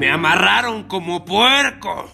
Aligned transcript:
Me 0.00 0.10
amarraron 0.10 0.84
como 0.84 1.26
puerco. 1.26 2.10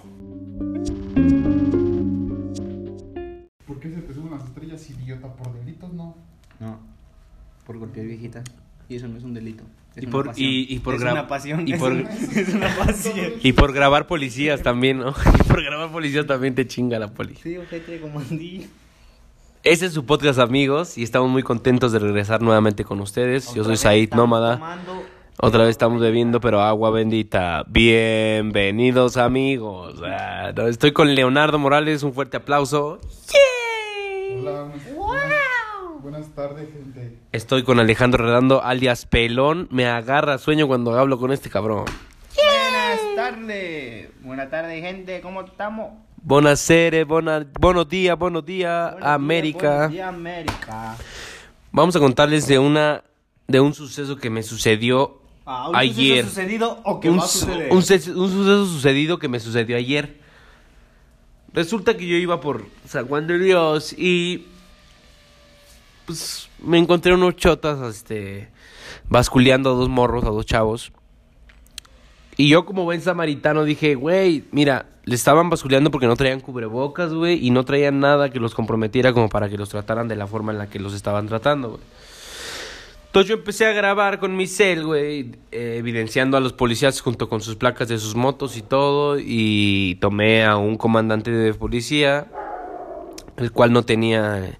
¿Por 3.64 3.78
qué 3.78 3.90
se 3.94 4.00
te 4.02 4.12
suben 4.12 4.32
las 4.32 4.42
estrellas, 4.44 4.90
idiota? 4.90 5.28
¿Por 5.36 5.54
delitos? 5.54 5.92
No. 5.92 6.16
No, 6.58 6.80
por 7.64 7.78
golpear 7.78 8.06
viejita. 8.06 8.42
Y 8.88 8.96
eso 8.96 9.06
no 9.06 9.16
es 9.18 9.22
un 9.22 9.34
delito. 9.34 9.62
Es 9.94 10.02
Y 10.02 10.06
una 10.06 10.12
por- 10.12 10.26
pasión. 10.26 10.50
y- 10.50 10.74
y 10.74 10.78
por 10.80 10.94
es 10.96 11.00
una 11.02 11.28
pasión. 11.28 11.68
y 11.68 11.72
es 11.74 11.78
por- 11.78 11.92
una- 11.92 12.10
es 12.34 12.48
una 12.54 12.76
pasión. 12.76 13.32
Y 13.40 13.52
por 13.52 13.72
grabar 13.72 14.08
policías 14.08 14.62
también, 14.62 14.98
¿no? 14.98 15.14
Y 15.40 15.42
por 15.44 15.62
grabar 15.62 15.92
policías 15.92 16.26
también 16.26 16.56
te 16.56 16.66
chinga 16.66 16.98
la 16.98 17.14
poli. 17.14 17.36
Sí, 17.36 17.56
ojete 17.56 18.00
como 18.00 18.18
andí. 18.18 18.66
Ese 19.62 19.86
es 19.86 19.92
su 19.92 20.04
podcast, 20.04 20.40
amigos, 20.40 20.98
y 20.98 21.04
estamos 21.04 21.30
muy 21.30 21.44
contentos 21.44 21.92
de 21.92 22.00
regresar 22.00 22.42
nuevamente 22.42 22.84
con 22.84 23.00
ustedes. 23.00 23.54
Yo 23.54 23.62
soy 23.62 23.76
Said 23.76 24.10
Nómada. 24.12 24.54
tomando- 24.56 25.02
Otra 25.38 25.64
vez 25.64 25.70
estamos 25.70 26.00
bebiendo, 26.00 26.40
pero 26.40 26.62
agua 26.62 26.90
bendita. 26.90 27.64
Bienvenidos, 27.68 29.18
amigos. 29.18 30.00
Ah, 30.02 30.52
no, 30.56 30.66
estoy 30.66 30.92
con 30.92 31.14
Leonardo 31.14 31.58
Morales, 31.58 32.02
un 32.02 32.14
fuerte 32.14 32.38
aplauso. 32.38 32.98
Hola, 34.38 34.62
buenas, 34.62 34.94
buenas, 34.94 36.02
buenas 36.02 36.34
tardes, 36.34 36.68
gente. 36.72 37.18
Estoy 37.32 37.64
con 37.64 37.78
Alejandro 37.78 38.24
Redando, 38.24 38.62
alias 38.62 39.04
Pelón. 39.04 39.68
Me 39.70 39.86
agarra 39.86 40.38
sueño 40.38 40.66
cuando 40.68 40.98
hablo 40.98 41.18
con 41.18 41.30
este 41.32 41.50
cabrón. 41.50 41.84
Buenas 42.34 43.00
tardes. 43.14 44.08
Buenas 44.22 44.50
tardes, 44.50 44.82
gente. 44.82 45.20
¿Cómo 45.20 45.42
estamos? 45.42 45.90
Buonasera, 46.22 47.04
buena, 47.04 47.46
buenos 47.60 47.88
días, 47.90 48.18
buenos 48.18 48.44
días, 48.46 48.92
Buenos 48.92 49.00
días, 49.00 49.14
América. 49.14 49.68
buenos 49.68 49.92
días, 49.92 50.08
América. 50.08 50.96
Vamos 51.72 51.94
a 51.94 52.00
contarles 52.00 52.46
de 52.48 52.58
una 52.58 53.04
de 53.46 53.60
un 53.60 53.74
suceso 53.74 54.16
que 54.16 54.30
me 54.30 54.42
sucedió 54.42 55.20
Ah, 55.46 55.68
¿un 55.68 55.76
ayer. 55.76 56.24
suceso 56.24 56.28
sucedido 56.28 56.80
o 56.84 56.98
que 56.98 57.08
un, 57.08 57.20
va 57.20 57.24
a 57.24 57.28
suceder? 57.28 57.72
un 57.72 57.82
suceso 57.82 58.66
sucedido 58.66 59.18
que 59.18 59.28
me 59.28 59.38
sucedió 59.38 59.76
ayer. 59.76 60.20
Resulta 61.52 61.96
que 61.96 62.06
yo 62.06 62.16
iba 62.16 62.40
por 62.40 62.66
San 62.86 63.06
Juan 63.06 63.26
de 63.26 63.38
Dios 63.38 63.94
y 63.96 64.44
pues 66.04 66.48
me 66.62 66.78
encontré 66.78 67.14
unos 67.14 67.36
chotas 67.36 67.80
este 67.94 68.48
basculeando 69.08 69.70
a 69.70 69.74
dos 69.74 69.88
morros, 69.88 70.24
a 70.24 70.30
dos 70.30 70.44
chavos. 70.44 70.92
Y 72.36 72.48
yo 72.48 72.66
como 72.66 72.84
buen 72.84 73.00
samaritano 73.00 73.64
dije, 73.64 73.94
güey, 73.94 74.44
mira, 74.50 74.86
le 75.04 75.14
estaban 75.14 75.48
basculeando 75.48 75.90
porque 75.90 76.06
no 76.06 76.16
traían 76.16 76.40
cubrebocas, 76.40 77.14
güey, 77.14 77.44
y 77.44 77.50
no 77.50 77.64
traían 77.64 78.00
nada 78.00 78.28
que 78.30 78.40
los 78.40 78.54
comprometiera 78.54 79.12
como 79.12 79.28
para 79.28 79.48
que 79.48 79.56
los 79.56 79.70
trataran 79.70 80.08
de 80.08 80.16
la 80.16 80.26
forma 80.26 80.52
en 80.52 80.58
la 80.58 80.66
que 80.66 80.78
los 80.78 80.92
estaban 80.92 81.28
tratando, 81.28 81.70
güey. 81.70 81.82
Entonces 83.16 83.30
yo 83.30 83.36
empecé 83.36 83.64
a 83.64 83.72
grabar 83.72 84.20
con 84.20 84.36
mi 84.36 84.46
cel, 84.46 84.84
güey, 84.84 85.30
eh, 85.50 85.76
evidenciando 85.78 86.36
a 86.36 86.40
los 86.40 86.52
policías 86.52 87.00
junto 87.00 87.30
con 87.30 87.40
sus 87.40 87.56
placas 87.56 87.88
de 87.88 87.96
sus 87.96 88.14
motos 88.14 88.58
y 88.58 88.60
todo, 88.60 89.16
y 89.18 89.96
tomé 90.02 90.44
a 90.44 90.58
un 90.58 90.76
comandante 90.76 91.30
de 91.30 91.54
policía, 91.54 92.26
el 93.38 93.52
cual 93.52 93.72
no 93.72 93.84
tenía, 93.84 94.58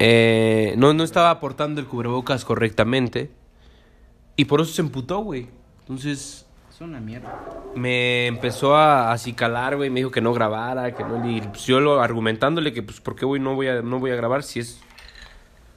eh, 0.00 0.74
no, 0.76 0.92
no 0.92 1.04
estaba 1.04 1.30
aportando 1.30 1.80
el 1.80 1.86
cubrebocas 1.86 2.44
correctamente, 2.44 3.30
y 4.34 4.46
por 4.46 4.60
eso 4.60 4.72
se 4.72 4.82
emputó, 4.82 5.18
güey. 5.18 5.46
Entonces 5.82 6.48
Es 6.68 6.80
una 6.80 6.98
mierda. 6.98 7.32
me 7.76 8.26
empezó 8.26 8.74
a 8.74 9.12
acicalar, 9.12 9.76
güey, 9.76 9.88
me 9.88 10.00
dijo 10.00 10.10
que 10.10 10.20
no 10.20 10.32
grabara, 10.34 10.96
que 10.96 11.04
no, 11.04 11.30
y 11.30 11.40
pues 11.42 11.64
yo 11.66 11.78
lo 11.78 12.02
argumentándole 12.02 12.72
que 12.72 12.82
pues 12.82 13.00
por 13.00 13.14
qué, 13.14 13.24
güey, 13.24 13.40
no 13.40 13.54
voy 13.54 13.68
a, 13.68 13.82
no 13.82 14.00
voy 14.00 14.10
a 14.10 14.16
grabar 14.16 14.42
si 14.42 14.58
es... 14.58 14.82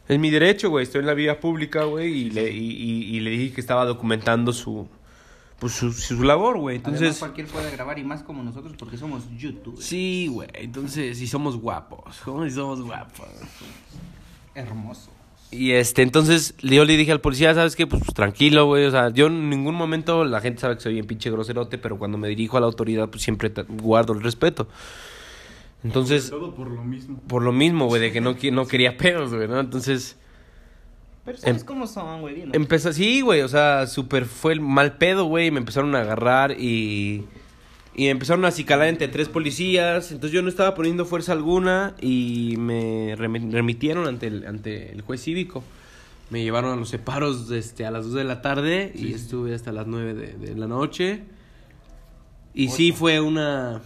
Es 0.08 0.20
mi 0.20 0.30
derecho, 0.30 0.70
güey, 0.70 0.84
estoy 0.84 1.00
en 1.02 1.08
la 1.08 1.14
vía 1.14 1.40
pública, 1.40 1.84
güey, 1.86 2.14
y 2.14 2.30
le, 2.30 2.52
y, 2.52 2.58
y- 2.72 3.16
y 3.16 3.20
le 3.22 3.32
dije 3.32 3.54
que 3.56 3.62
estaba 3.62 3.86
documentando 3.86 4.54
su, 4.54 4.88
pues 5.60 5.74
su, 5.74 5.92
su 5.92 6.22
labor, 6.24 6.60
güey, 6.60 6.78
Además, 6.78 7.00
entonces... 7.02 7.20
cualquier 7.20 7.48
puede 7.48 7.72
grabar 7.72 7.98
y 7.98 8.04
más 8.04 8.22
como 8.24 8.44
nosotros 8.44 8.76
porque 8.78 8.98
somos 8.98 9.24
youtubers. 9.38 9.84
Sí, 9.84 10.28
güey, 10.32 10.48
entonces, 10.54 11.20
y 11.22 11.28
somos 11.28 11.58
guapos, 11.58 12.18
¿cómo 12.24 12.44
si 12.46 12.52
somos 12.52 12.82
guapos? 12.82 13.28
Hermoso. 14.54 15.10
Y 15.52 15.72
este, 15.72 16.02
entonces 16.02 16.56
yo 16.62 16.84
le 16.86 16.98
dije 16.98 17.12
al 17.12 17.22
policía, 17.22 17.54
¿sabes 17.54 17.76
qué? 17.76 17.88
Pues, 17.88 18.02
pues, 18.04 18.14
tranquilo, 18.14 18.66
güey. 18.66 18.86
O 18.86 18.92
sea, 18.92 19.10
yo 19.10 19.28
en 19.28 19.50
ningún 19.50 19.76
momento, 19.76 20.26
la 20.26 20.42
gente 20.42 20.60
sabe 20.60 20.76
que 20.76 20.82
soy 20.82 20.94
bien 20.94 21.06
pinche 21.08 21.30
groserote, 21.32 21.78
pero 21.78 21.98
cuando 21.98 22.18
me 22.18 22.28
dirijo 22.28 22.58
a 22.58 22.60
la 22.60 22.66
autoridad, 22.66 23.10
pues 23.10 23.24
siempre 23.24 23.52
guardo 23.70 24.14
el 24.14 24.22
respeto. 24.22 24.68
Entonces, 25.86 26.30
Todo 26.30 26.54
por 26.56 26.70
lo 26.70 26.84
mismo. 26.84 27.20
por 27.28 27.44
lo 27.44 27.52
mismo, 27.52 27.86
güey, 27.86 28.02
de 28.02 28.12
que 28.12 28.20
no, 28.22 28.36
no 28.52 28.68
quería 28.68 28.98
pedos, 28.98 29.34
güey, 29.34 29.48
¿no? 29.48 29.60
Entonces, 29.60 30.18
Pero 31.24 31.38
¿sabes 31.38 31.62
Em- 31.62 31.66
cómo 31.66 31.86
son, 31.88 32.22
güey? 32.22 32.36
Bien, 32.36 32.50
¿no? 32.50 32.56
empezó 32.56 32.90
así, 32.90 33.22
güey, 33.22 33.42
o 33.42 33.48
sea, 33.48 33.86
súper 33.88 34.26
fue 34.26 34.54
el 34.54 34.62
mal 34.62 34.98
pedo, 34.98 35.26
güey. 35.26 35.52
Me 35.52 35.60
empezaron 35.60 35.96
a 35.96 36.02
agarrar 36.02 36.52
y. 36.60 37.26
Y 37.98 38.04
me 38.06 38.10
empezaron 38.10 38.44
a 38.44 38.50
acicalar 38.50 38.90
entre 38.90 39.08
tres 39.08 39.30
policías. 39.30 40.12
Entonces 40.12 40.34
yo 40.34 40.42
no 40.42 40.50
estaba 40.50 40.76
poniendo 40.76 41.06
fuerza 41.06 41.32
alguna 41.32 41.96
y 42.02 42.56
me 42.58 43.16
remi- 43.16 43.50
remitieron 43.52 44.06
ante 44.08 44.28
el, 44.28 44.46
ante 44.48 44.92
el 44.92 45.00
juez 45.02 45.22
cívico. 45.24 45.64
Me 46.30 46.44
llevaron 46.44 46.74
a 46.74 46.76
los 46.76 46.90
separos 46.90 47.50
este, 47.52 47.86
a 47.86 47.92
las 47.92 48.04
2 48.06 48.16
de 48.16 48.24
la 48.26 48.42
tarde 48.42 48.92
y 48.94 49.14
estuve 49.14 49.56
hasta 49.56 49.72
las 49.72 49.88
9 49.88 50.14
de, 50.14 50.34
de 50.34 50.56
la 50.56 50.68
noche. 50.68 51.22
Y 52.54 52.68
sí 52.70 52.92
fue 52.92 53.22
una, 53.22 53.82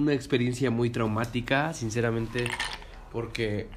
una 0.00 0.12
experiencia 0.14 0.70
muy 0.70 0.90
traumática, 0.90 1.72
sinceramente, 1.74 2.44
porque 3.12 3.68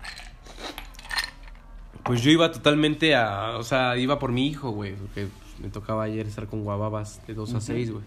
pues 2.03 2.21
yo 2.21 2.31
iba 2.31 2.51
totalmente 2.51 3.15
a, 3.15 3.57
o 3.57 3.63
sea, 3.63 3.97
iba 3.97 4.19
por 4.19 4.31
mi 4.31 4.47
hijo, 4.47 4.71
güey, 4.71 4.95
porque 4.95 5.27
me 5.61 5.69
tocaba 5.69 6.03
ayer 6.03 6.27
estar 6.27 6.47
con 6.47 6.63
guababas 6.63 7.25
de 7.27 7.33
2 7.33 7.53
a 7.55 7.61
6, 7.61 7.91
güey. 7.91 8.03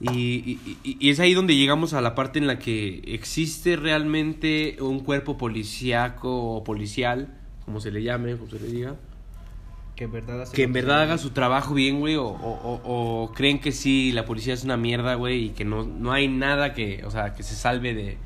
Y, 0.00 0.10
y- 0.10 0.78
y- 0.84 0.96
y 1.00 1.10
es 1.10 1.18
ahí 1.20 1.34
donde 1.34 1.56
llegamos 1.56 1.94
a 1.94 2.00
la 2.00 2.14
parte 2.14 2.38
en 2.38 2.46
la 2.46 2.58
que 2.58 2.98
existe 3.06 3.76
realmente 3.76 4.76
un 4.80 5.00
cuerpo 5.00 5.38
policíaco 5.38 6.54
o 6.56 6.64
policial, 6.64 7.34
como 7.64 7.80
se 7.80 7.90
le 7.90 8.02
llame, 8.02 8.36
como 8.36 8.50
se 8.50 8.60
le 8.60 8.66
diga, 8.68 8.96
Que 9.96 10.04
en 10.04 10.12
verdad 10.12 10.42
hace 10.42 10.56
que 10.56 10.64
en 10.64 10.70
lo 10.70 10.74
verdad 10.74 10.96
se 10.98 11.02
haga 11.04 11.18
su 11.18 11.30
trabajo 11.30 11.72
bien, 11.74 12.00
güey, 12.00 12.16
o, 12.16 12.24
o- 12.26 12.80
o- 12.84 13.22
o 13.24 13.32
creen 13.32 13.60
que 13.60 13.70
sí, 13.72 14.10
la 14.12 14.24
policía 14.24 14.52
es 14.54 14.64
una 14.64 14.76
mierda, 14.76 15.14
güey, 15.14 15.44
y 15.44 15.48
que 15.50 15.64
no, 15.64 15.84
no 15.84 16.12
hay 16.12 16.26
nada 16.28 16.74
que, 16.74 17.04
o 17.04 17.10
sea, 17.10 17.34
que 17.34 17.42
se 17.42 17.54
salve 17.54 17.94
de... 17.94 18.18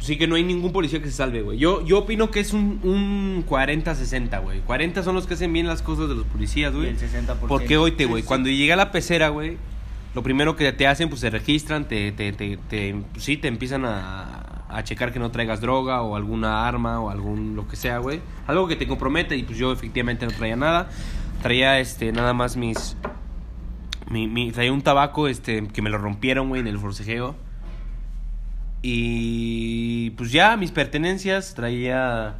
Sí, 0.00 0.16
que 0.18 0.26
no 0.26 0.34
hay 0.34 0.42
ningún 0.42 0.72
policía 0.72 0.98
que 1.00 1.06
se 1.06 1.12
salve, 1.12 1.42
güey. 1.42 1.58
Yo, 1.58 1.86
yo 1.86 2.00
opino 2.00 2.32
que 2.32 2.40
es 2.40 2.52
un, 2.52 2.80
un 2.82 3.44
40-60, 3.48 4.42
güey. 4.42 4.58
40 4.62 5.04
son 5.04 5.14
los 5.14 5.28
que 5.28 5.34
hacen 5.34 5.52
bien 5.52 5.68
las 5.68 5.80
cosas 5.82 6.08
de 6.08 6.16
los 6.16 6.26
policías, 6.26 6.72
Y 6.74 6.76
güey. 6.76 6.88
el 6.88 6.98
60%. 6.98 7.36
Porque 7.46 7.76
oíte, 7.76 8.02
Sí, 8.04 8.10
güey, 8.10 8.22
sí. 8.22 8.26
cuando 8.28 8.48
llegué 8.50 8.72
a 8.72 8.76
la 8.76 8.90
pecera, 8.90 9.28
güey, 9.28 9.58
lo 10.16 10.24
primero 10.24 10.56
que 10.56 10.72
te 10.72 10.88
hacen, 10.88 11.08
pues 11.08 11.20
se 11.20 11.30
registran, 11.30 11.86
te, 11.86 12.10
te, 12.10 12.32
te, 12.32 12.56
te- 12.68 12.96
pues, 13.12 13.22
sí, 13.24 13.36
te 13.36 13.46
empiezan 13.46 13.84
a, 13.84 14.41
a 14.72 14.84
checar 14.84 15.12
que 15.12 15.18
no 15.18 15.30
traigas 15.30 15.60
droga 15.60 16.02
o 16.02 16.16
alguna 16.16 16.66
arma 16.66 17.00
o 17.00 17.10
algún, 17.10 17.54
lo 17.54 17.68
que 17.68 17.76
sea, 17.76 17.98
güey. 17.98 18.20
Algo 18.46 18.66
que 18.68 18.76
te 18.76 18.86
compromete 18.86 19.36
y 19.36 19.42
pues 19.42 19.58
yo 19.58 19.72
efectivamente 19.72 20.26
no 20.26 20.32
traía 20.32 20.56
nada. 20.56 20.88
Traía, 21.42 21.78
este, 21.78 22.12
nada 22.12 22.32
más 22.32 22.56
mis... 22.56 22.96
Mi, 24.10 24.52
traía 24.52 24.72
un 24.72 24.82
tabaco, 24.82 25.26
este, 25.26 25.66
que 25.68 25.80
me 25.80 25.88
lo 25.88 25.96
rompieron, 25.96 26.48
güey, 26.48 26.60
en 26.60 26.66
el 26.66 26.78
forcejeo. 26.78 27.34
Y 28.82 30.10
pues 30.10 30.32
ya, 30.32 30.56
mis 30.56 30.70
pertenencias, 30.70 31.54
traía 31.54 32.36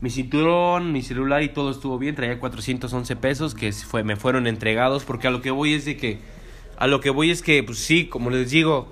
mi 0.00 0.10
cinturón, 0.10 0.92
mi 0.92 1.02
celular 1.02 1.42
y 1.42 1.48
todo 1.48 1.70
estuvo 1.70 1.98
bien. 1.98 2.14
Traía 2.14 2.38
411 2.38 3.16
pesos 3.16 3.54
que 3.54 3.72
fue, 3.72 4.04
me 4.04 4.16
fueron 4.16 4.46
entregados 4.46 5.04
porque 5.04 5.28
a 5.28 5.30
lo 5.30 5.42
que 5.42 5.50
voy 5.50 5.74
es 5.74 5.84
de 5.84 5.96
que... 5.96 6.18
A 6.76 6.86
lo 6.86 7.00
que 7.00 7.10
voy 7.10 7.30
es 7.30 7.40
que, 7.40 7.62
pues 7.62 7.78
sí, 7.78 8.06
como 8.06 8.30
les 8.30 8.50
digo, 8.50 8.90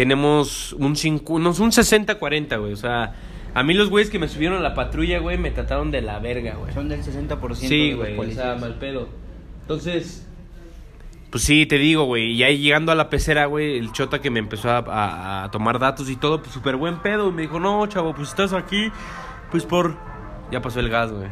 tenemos 0.00 0.72
un, 0.72 0.94
cincu- 0.96 1.38
no, 1.40 1.50
un 1.50 1.70
60-40, 1.72 2.58
güey. 2.58 2.72
O 2.72 2.76
sea, 2.76 3.14
a 3.52 3.62
mí 3.62 3.74
los 3.74 3.90
güeyes 3.90 4.08
que 4.10 4.18
me 4.18 4.28
subieron 4.28 4.56
a 4.56 4.60
la 4.60 4.74
patrulla, 4.74 5.18
güey, 5.18 5.36
me 5.36 5.50
trataron 5.50 5.90
de 5.90 6.00
la 6.00 6.18
verga, 6.20 6.54
güey. 6.54 6.72
Son 6.72 6.88
del 6.88 7.02
60% 7.02 7.54
Sí, 7.54 7.90
de 7.90 7.96
los 7.96 8.16
güey, 8.16 8.30
o 8.30 8.34
sea, 8.34 8.54
mal 8.54 8.76
pedo. 8.76 9.10
Entonces, 9.60 10.26
pues 11.30 11.44
sí, 11.44 11.66
te 11.66 11.76
digo, 11.76 12.04
güey, 12.04 12.32
y 12.32 12.42
ahí 12.44 12.58
llegando 12.58 12.92
a 12.92 12.94
la 12.94 13.10
pecera, 13.10 13.44
güey, 13.44 13.76
el 13.76 13.92
chota 13.92 14.22
que 14.22 14.30
me 14.30 14.38
empezó 14.38 14.70
a, 14.70 14.78
a- 14.78 15.44
a 15.44 15.50
tomar 15.50 15.78
datos 15.78 16.08
y 16.08 16.16
todo, 16.16 16.40
pues 16.40 16.52
súper 16.54 16.76
buen 16.76 17.00
pedo. 17.02 17.28
Y 17.28 17.32
me 17.32 17.42
dijo, 17.42 17.60
no, 17.60 17.86
chavo, 17.88 18.14
pues 18.14 18.28
estás 18.30 18.54
aquí, 18.54 18.90
pues 19.50 19.66
por... 19.66 19.96
Ya 20.50 20.62
pasó 20.62 20.80
el 20.80 20.88
gas, 20.88 21.12
güey. 21.12 21.28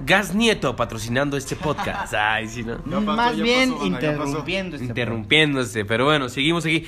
Gas 0.00 0.34
Nieto 0.34 0.76
patrocinando 0.76 1.38
este 1.38 1.56
podcast. 1.56 2.12
Ay, 2.18 2.48
sí, 2.48 2.62
¿no? 2.62 2.76
Pasó, 2.84 3.00
Más 3.00 3.40
bien 3.40 3.72
pasó. 3.72 3.86
interrumpiendo 3.86 4.76
este 4.76 4.86
Interrumpiéndose, 4.88 5.84
pero 5.86 6.04
bueno, 6.04 6.28
seguimos 6.28 6.66
aquí. 6.66 6.84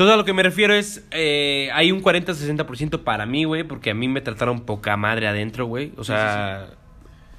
Todo 0.00 0.14
a 0.14 0.16
lo 0.16 0.24
que 0.24 0.32
me 0.32 0.42
refiero 0.42 0.72
es, 0.72 1.04
eh, 1.10 1.68
hay 1.74 1.92
un 1.92 2.02
40-60% 2.02 3.04
para 3.04 3.26
mí, 3.26 3.44
güey, 3.44 3.64
porque 3.64 3.90
a 3.90 3.94
mí 3.94 4.08
me 4.08 4.22
trataron 4.22 4.60
poca 4.60 4.96
madre 4.96 5.28
adentro, 5.28 5.66
güey. 5.66 5.92
O 5.98 6.04
sea, 6.04 6.70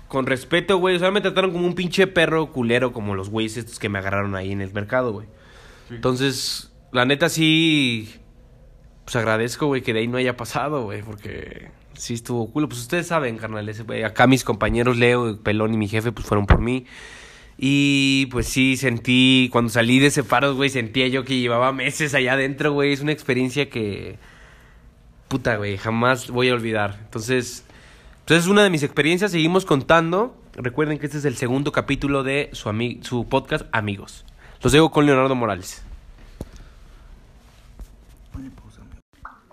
con 0.08 0.28
respeto, 0.28 0.78
güey. 0.78 0.96
O 0.96 1.00
sea, 1.00 1.10
me 1.10 1.22
trataron 1.22 1.54
como 1.54 1.66
un 1.66 1.74
pinche 1.74 2.06
perro 2.06 2.52
culero, 2.52 2.94
como 2.94 3.16
los 3.16 3.31
güeyes 3.31 3.58
estos 3.58 3.80
que 3.80 3.90
me 3.90 3.98
agarraron 3.98 4.36
ahí 4.36 4.52
en 4.52 4.62
el 4.62 4.72
mercado, 4.74 5.12
güey. 5.12 5.25
Entonces, 5.90 6.72
la 6.92 7.04
neta 7.06 7.30
sí, 7.30 8.13
pues 9.06 9.16
agradezco, 9.16 9.66
güey, 9.66 9.81
que 9.81 9.94
de 9.94 10.02
ahí 10.02 10.08
no 10.08 10.18
haya 10.18 10.38
pasado, 10.38 10.84
güey, 10.84 11.02
porque 11.02 11.72
sí 11.94 12.13
estuvo 12.13 12.52
culo. 12.52 12.69
Pues 12.69 12.81
ustedes 12.81 13.08
saben, 13.08 13.40
carnales, 13.40 13.84
güey. 13.84 14.04
Acá 14.04 14.28
mis 14.28 14.44
compañeros 14.44 14.98
Leo, 14.98 15.42
Pelón 15.42 15.74
y 15.74 15.78
mi 15.78 15.88
jefe, 15.88 16.12
pues 16.12 16.28
fueron 16.28 16.46
por 16.46 16.62
mí. 16.62 16.86
Y 17.63 18.25
pues 18.31 18.48
sí, 18.48 18.75
sentí, 18.75 19.50
cuando 19.52 19.69
salí 19.69 20.00
de 20.00 20.08
ese 20.08 20.24
paro, 20.24 20.56
güey, 20.56 20.72
sentía 20.72 21.08
yo 21.10 21.24
que 21.24 21.40
llevaba 21.40 21.72
meses 21.72 22.16
allá 22.16 22.34
adentro, 22.34 22.74
güey. 22.74 22.92
Es 22.92 23.02
una 23.02 23.12
experiencia 23.12 23.69
que, 23.69 24.18
puta, 25.28 25.58
güey, 25.58 25.78
jamás 25.78 26.31
voy 26.31 26.50
a 26.50 26.56
olvidar. 26.56 26.98
Entonces, 27.04 27.63
pues 28.25 28.40
es 28.40 28.48
una 28.48 28.63
de 28.63 28.72
mis 28.72 28.81
experiencias, 28.81 29.30
seguimos 29.30 29.66
contando. 29.66 30.36
Recuerden 30.56 30.98
que 30.98 31.06
este 31.06 31.19
es 31.19 31.25
el 31.25 31.36
segundo 31.36 31.72
capítulo 31.72 32.24
de 32.24 32.50
su, 32.54 32.68
ami- 32.68 33.04
su 33.04 33.30
podcast 33.30 33.68
Amigos. 33.72 34.25
Los 34.63 34.74
dejo 34.74 34.90
con 34.90 35.06
Leonardo 35.06 35.36
Morales. 35.36 35.84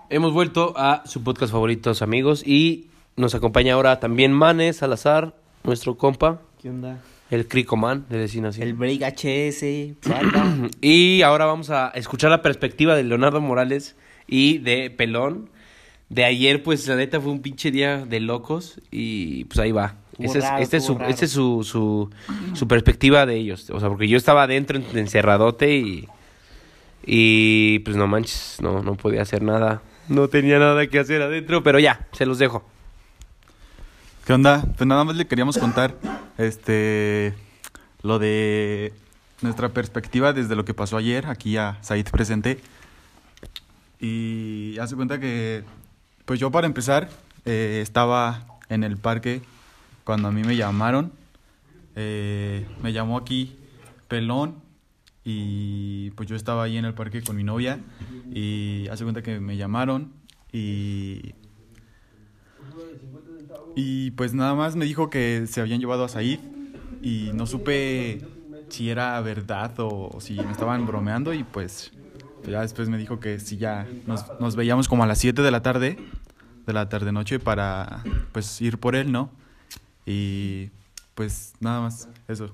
Hemos 0.09 0.33
vuelto 0.33 0.73
a 0.79 1.03
su 1.07 1.23
podcast 1.23 1.53
favoritos 1.53 2.01
amigos 2.01 2.43
y 2.47 2.87
nos 3.17 3.35
acompaña 3.35 3.75
ahora 3.75 4.01
también 4.01 4.33
Mane 4.33 4.73
Salazar, 4.73 5.35
nuestro 5.65 5.99
compa, 5.99 6.41
¿Qué 6.63 6.71
onda? 6.71 7.03
El 7.31 7.47
Cricoman, 7.47 8.07
le 8.11 8.19
decían 8.19 8.47
así. 8.47 8.63
El 8.63 8.75
Break 8.75 9.01
HS. 9.17 9.65
Y 10.81 11.23
ahora 11.23 11.45
vamos 11.47 11.71
a 11.71 11.89
escuchar 11.91 12.31
la 12.31 12.43
perspectiva 12.43 12.97
de 12.97 13.05
Leonardo 13.05 13.41
Morales 13.41 13.97
y 14.27 14.59
de 14.59 14.91
Pelón. 14.91 15.51
De 16.09 16.25
ayer, 16.25 16.63
pues 16.63 16.87
la 16.89 16.97
neta 16.97 17.21
fue 17.21 17.31
un 17.33 17.43
pinche 17.43 17.71
día 17.71 17.99
de 18.07 18.21
locos 18.21 18.81
y 18.91 19.45
pues 19.45 19.59
ahí 19.59 19.73
va. 19.73 19.97
Es, 20.19 20.35
este 20.35 20.79
es, 20.79 20.85
su, 20.85 20.99
este 21.07 21.27
es 21.27 21.31
su, 21.31 21.63
su, 21.65 22.11
su 22.55 22.67
perspectiva 22.67 23.25
de 23.27 23.37
ellos. 23.37 23.69
O 23.71 23.79
sea, 23.79 23.89
porque 23.89 24.09
yo 24.09 24.17
estaba 24.17 24.45
adentro 24.45 24.79
en- 24.79 24.99
encerradote 24.99 25.77
y, 25.77 26.09
y 27.07 27.79
pues 27.81 27.97
no 27.97 28.07
manches, 28.07 28.57
no, 28.61 28.83
no 28.83 28.95
podía 28.97 29.23
hacer 29.23 29.43
nada. 29.43 29.83
No 30.09 30.29
tenía 30.29 30.59
nada 30.59 30.87
que 30.87 30.99
hacer 30.99 31.21
adentro, 31.23 31.63
pero 31.63 31.79
ya, 31.79 32.07
se 32.13 32.25
los 32.27 32.39
dejo. 32.39 32.65
¿Qué 34.27 34.33
onda? 34.33 34.65
Pues 34.77 34.87
nada 34.89 35.05
más 35.05 35.15
le 35.17 35.27
queríamos 35.27 35.59
contar 35.59 35.95
este 36.39 37.35
lo 38.03 38.19
de 38.19 38.95
nuestra 39.43 39.69
perspectiva 39.71 40.33
desde 40.33 40.57
lo 40.57 40.65
que 40.65 40.75
pasó 40.75 40.97
ayer 40.97 41.27
aquí 41.27 41.57
a 41.57 41.79
Said 41.83 42.09
presente. 42.11 42.61
Y 44.01 44.79
hace 44.79 44.97
cuenta 44.97 45.19
que 45.19 45.65
pues 46.25 46.41
yo 46.41 46.51
para 46.51 46.67
empezar 46.67 47.09
eh, 47.45 47.81
estaba 47.83 48.47
en 48.69 48.85
el 48.85 48.97
parque 48.97 49.43
cuando 50.05 50.29
a 50.29 50.31
mí 50.31 50.43
me 50.43 50.57
llamaron. 50.57 51.13
Eh, 51.97 52.67
me 52.83 52.93
llamó 52.93 53.19
aquí 53.19 53.57
Pelón 54.07 54.63
y 55.25 56.11
pues 56.13 56.29
yo 56.29 56.37
estaba 56.37 56.63
ahí 56.63 56.77
en 56.77 56.85
el 56.85 56.95
parque 56.95 57.23
con 57.23 57.37
mi 57.37 57.45
novia 57.45 57.81
y 58.33 58.87
hace 58.89 59.03
cuenta 59.03 59.21
que 59.21 59.41
me 59.41 59.57
llamaron 59.57 60.13
y 60.53 61.35
y 63.81 64.11
pues 64.11 64.35
nada 64.35 64.57
más 64.57 64.75
me 64.75 64.87
dijo 64.87 65.09
que 65.09 65.47
se 65.47 65.61
habían 65.61 65.79
llevado 65.79 66.03
a 66.03 66.09
Said 66.09 66.41
y 67.01 67.31
no 67.33 67.47
supe 67.47 68.27
si 68.71 68.91
era 68.91 69.21
verdad 69.21 69.73
o 69.79 70.19
si 70.21 70.35
me 70.35 70.51
estaban 70.51 70.85
bromeando 70.85 71.33
y 71.33 71.45
pues 71.45 71.93
ya 72.45 72.63
después 72.63 72.89
me 72.89 72.99
dijo 72.99 73.21
que 73.21 73.39
si 73.39 73.57
ya 73.57 73.87
nos, 74.05 74.25
nos 74.41 74.57
veíamos 74.57 74.89
como 74.89 75.05
a 75.05 75.07
las 75.07 75.19
7 75.19 75.43
de 75.43 75.51
la 75.53 75.63
tarde, 75.63 75.97
de 76.67 76.73
la 76.73 76.89
tarde 76.89 77.13
noche 77.13 77.39
para 77.39 78.03
pues 78.33 78.61
ir 78.61 78.79
por 78.79 78.97
él, 78.97 79.13
¿no? 79.13 79.31
Y 80.05 80.71
pues 81.15 81.53
nada 81.61 81.81
más, 81.81 82.09
eso. 82.27 82.51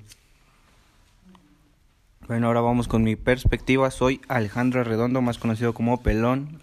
Bueno, 2.29 2.49
ahora 2.49 2.61
vamos 2.61 2.87
con 2.87 3.03
mi 3.03 3.17
perspectiva. 3.17 3.91
Soy 3.91 4.21
Alejandro 4.29 4.85
Redondo, 4.85 5.23
más 5.23 5.39
conocido 5.39 5.73
como 5.73 6.03
Pelón. 6.03 6.61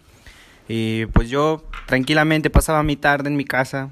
Y 0.68 1.08
pues 1.08 1.32
yo 1.32 1.64
tranquilamente 1.88 2.52
pasaba 2.52 2.84
mi 2.84 2.96
tarde 2.96 3.28
en 3.28 3.38
mi 3.38 3.46
casa 3.46 3.90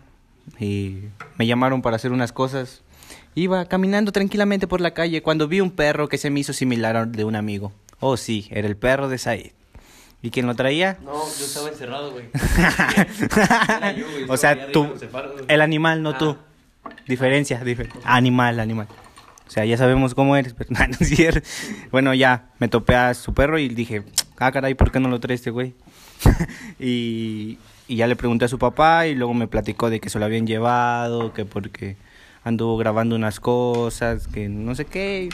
y 0.60 1.00
me 1.38 1.46
llamaron 1.48 1.82
para 1.82 1.96
hacer 1.98 2.12
unas 2.12 2.32
cosas. 2.32 2.82
Iba 3.36 3.66
caminando 3.66 4.12
tranquilamente 4.12 4.68
por 4.68 4.82
la 4.82 4.94
calle 4.94 5.22
cuando 5.22 5.48
vi 5.48 5.62
un 5.62 5.72
perro 5.72 6.08
que 6.10 6.18
se 6.18 6.30
me 6.30 6.40
hizo 6.40 6.54
similar 6.54 6.96
al 6.98 7.12
de 7.12 7.24
un 7.26 7.36
amigo. 7.36 7.72
Oh, 8.00 8.18
sí, 8.18 8.48
era 8.52 8.68
el 8.68 8.78
perro 8.78 9.10
de 9.10 9.18
Said. 9.18 9.52
¿Y 10.22 10.32
quién 10.32 10.48
lo 10.48 10.56
traía? 10.56 10.98
No, 11.04 11.14
yo 11.14 11.46
estaba 11.46 11.70
encerrado, 11.70 12.12
güey. 12.12 12.26
o 14.28 14.38
sea, 14.38 14.72
tú, 14.72 14.88
el 15.48 15.62
animal, 15.62 16.04
no 16.04 16.18
tú. 16.18 16.38
Diferencia, 17.08 17.62
dife- 17.64 17.90
animal, 18.04 18.60
animal. 18.60 18.88
O 19.48 19.52
sea, 19.52 19.66
ya 19.66 19.78
sabemos 19.78 20.14
cómo 20.16 20.36
eres, 20.36 20.54
pero 20.54 20.70
no, 20.78 20.80
no 20.88 20.94
es 21.00 21.10
cierto. 21.10 21.48
Bueno, 21.92 22.14
ya 22.14 22.50
me 22.60 22.68
topé 22.68 22.96
a 22.96 23.14
su 23.14 23.34
perro 23.34 23.58
y 23.60 23.70
dije, 23.70 24.04
ah, 24.38 24.52
caray, 24.52 24.74
¿por 24.76 24.92
qué 24.92 25.00
no 25.00 25.10
lo 25.10 25.20
trae 25.20 25.36
este 25.36 25.52
güey? 25.52 25.74
y, 26.80 27.58
y 27.88 27.96
ya 27.96 28.08
le 28.08 28.16
pregunté 28.16 28.46
a 28.46 28.48
su 28.48 28.60
papá 28.60 29.08
y 29.08 29.16
luego 29.16 29.34
me 29.34 29.48
platicó 29.48 29.90
de 29.90 30.00
que 30.00 30.10
se 30.10 30.20
lo 30.20 30.26
habían 30.26 30.48
llevado, 30.48 31.34
que 31.34 31.46
porque 31.46 31.98
anduvo 32.44 32.78
grabando 32.78 33.16
unas 33.16 33.40
cosas, 33.40 34.28
que 34.28 34.50
no 34.50 34.76
sé 34.76 34.86
qué. 34.86 35.30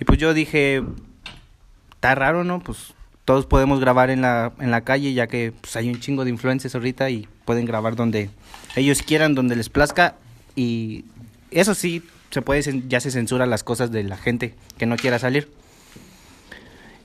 Y 0.00 0.04
pues 0.04 0.18
yo 0.18 0.34
dije, 0.34 0.82
está 1.94 2.14
raro, 2.14 2.44
¿no? 2.44 2.60
Pues 2.60 2.94
todos 3.24 3.46
podemos 3.46 3.80
grabar 3.80 4.10
en 4.10 4.22
la, 4.22 4.52
en 4.60 4.70
la 4.70 4.82
calle, 4.82 5.12
ya 5.12 5.26
que 5.26 5.52
pues, 5.60 5.76
hay 5.76 5.88
un 5.88 6.00
chingo 6.00 6.24
de 6.24 6.30
influencers 6.30 6.74
ahorita 6.74 7.10
y 7.10 7.28
pueden 7.44 7.66
grabar 7.66 7.96
donde 7.96 8.30
ellos 8.76 9.02
quieran, 9.02 9.34
donde 9.34 9.56
les 9.56 9.68
plazca. 9.68 10.14
Y 10.54 11.04
eso 11.50 11.74
sí, 11.74 12.02
se 12.30 12.42
puede, 12.42 12.82
ya 12.88 13.00
se 13.00 13.10
censura 13.10 13.46
las 13.46 13.64
cosas 13.64 13.90
de 13.90 14.04
la 14.04 14.16
gente 14.16 14.54
que 14.78 14.86
no 14.86 14.96
quiera 14.96 15.18
salir. 15.18 15.50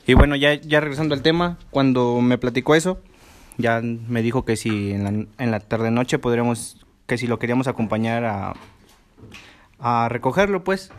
Y 0.08 0.14
bueno, 0.14 0.36
ya, 0.36 0.56
ya 0.56 0.80
regresando 0.80 1.14
al 1.16 1.22
tema, 1.22 1.58
cuando 1.70 2.20
me 2.22 2.38
platicó 2.38 2.76
eso, 2.76 3.00
ya 3.58 3.82
me 3.82 4.22
dijo 4.22 4.46
que 4.46 4.56
si 4.56 4.92
en 4.92 5.04
la, 5.04 5.10
en 5.10 5.52
la 5.52 5.60
tarde 5.60 5.92
noche 5.92 6.20
podríamos, 6.20 6.86
que 7.06 7.18
si 7.18 7.28
lo 7.28 7.38
queríamos 7.40 7.68
acompañar 7.68 8.26
a, 8.26 8.54
a 9.80 10.10
recogerlo, 10.10 10.64
pues. 10.64 10.92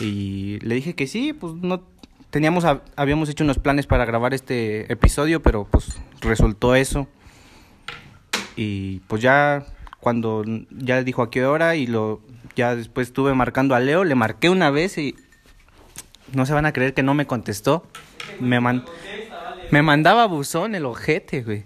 Y 0.00 0.58
le 0.60 0.74
dije 0.74 0.94
que 0.94 1.06
sí, 1.06 1.32
pues 1.32 1.52
no 1.54 1.82
teníamos 2.30 2.64
hab- 2.64 2.82
habíamos 2.96 3.28
hecho 3.28 3.44
unos 3.44 3.58
planes 3.58 3.86
para 3.86 4.04
grabar 4.04 4.34
este 4.34 4.90
episodio, 4.92 5.42
pero 5.42 5.64
pues 5.70 6.00
resultó 6.20 6.74
eso. 6.74 7.06
Y 8.56 9.00
pues 9.00 9.20
ya 9.22 9.66
cuando 10.00 10.44
ya 10.70 11.02
dijo 11.02 11.22
a 11.22 11.30
qué 11.30 11.44
hora 11.44 11.76
y 11.76 11.86
lo 11.86 12.20
ya 12.56 12.74
después 12.76 13.08
estuve 13.08 13.34
marcando 13.34 13.74
a 13.74 13.80
Leo, 13.80 14.04
le 14.04 14.14
marqué 14.14 14.48
una 14.48 14.70
vez 14.70 14.96
y 14.98 15.14
no 16.32 16.46
se 16.46 16.52
van 16.52 16.66
a 16.66 16.72
creer 16.72 16.94
que 16.94 17.02
no 17.02 17.14
me 17.14 17.26
contestó. 17.26 17.86
Me 18.40 18.60
man- 18.60 18.84
me 19.70 19.82
mandaba 19.82 20.26
buzón 20.26 20.74
el 20.74 20.84
ojete, 20.86 21.42
güey. 21.42 21.64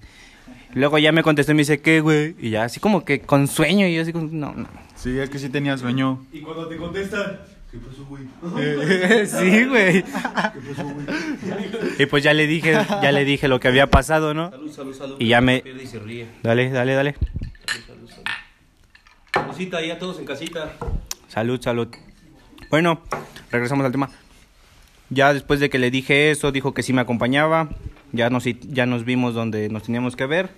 Luego 0.74 0.98
ya 0.98 1.12
me 1.12 1.22
contestó 1.22 1.52
y 1.52 1.54
me 1.54 1.62
dice, 1.62 1.80
¿qué, 1.80 2.00
güey? 2.00 2.36
Y 2.38 2.50
ya 2.50 2.64
así 2.64 2.78
como 2.80 3.04
que 3.04 3.20
con 3.20 3.48
sueño 3.48 3.86
y 3.86 3.94
yo 3.94 4.02
así 4.02 4.12
como, 4.12 4.28
no, 4.30 4.52
no. 4.52 4.68
Sí, 4.96 5.18
es 5.18 5.30
que 5.30 5.38
sí 5.38 5.48
tenía 5.48 5.78
sueño. 5.78 6.24
Y 6.32 6.40
cuando 6.40 6.68
te 6.68 6.76
contestan, 6.76 7.40
¿qué 7.70 7.78
pasó, 7.78 8.04
güey? 8.04 8.24
sí, 9.26 9.64
güey. 9.66 10.04
y 11.98 12.06
pues 12.06 12.22
ya 12.22 12.34
le 12.34 12.46
dije, 12.46 12.72
ya 13.02 13.12
le 13.12 13.24
dije 13.24 13.48
lo 13.48 13.60
que 13.60 13.68
había 13.68 13.88
pasado, 13.88 14.34
¿no? 14.34 14.50
Salud, 14.50 14.72
salud, 14.72 14.94
salud. 14.94 15.16
Y 15.18 15.28
ya 15.28 15.40
me- 15.40 15.60
Pierde 15.60 15.82
y 15.82 15.86
se 15.86 15.98
ríe. 15.98 16.26
Dale, 16.42 16.70
dale, 16.70 16.94
dale. 16.94 17.14
Salud, 17.14 17.84
salud, 17.86 18.08
salud. 18.10 18.24
Salucita, 19.32 19.80
ya 19.84 19.98
todos 19.98 20.18
en 20.18 20.24
casita. 20.26 20.72
Salud, 21.28 21.60
salud. 21.60 21.88
Bueno, 22.70 23.00
regresamos 23.50 23.84
al 23.86 23.92
tema. 23.92 24.10
Ya 25.10 25.32
después 25.32 25.60
de 25.60 25.70
que 25.70 25.78
le 25.78 25.90
dije 25.90 26.30
eso, 26.30 26.52
dijo 26.52 26.74
que 26.74 26.82
sí 26.82 26.92
me 26.92 27.00
acompañaba. 27.00 27.68
Ya 28.12 28.30
nos, 28.30 28.44
ya 28.44 28.86
nos 28.86 29.04
vimos 29.04 29.34
donde 29.34 29.68
nos 29.68 29.84
teníamos 29.84 30.16
que 30.16 30.26
ver. 30.26 30.50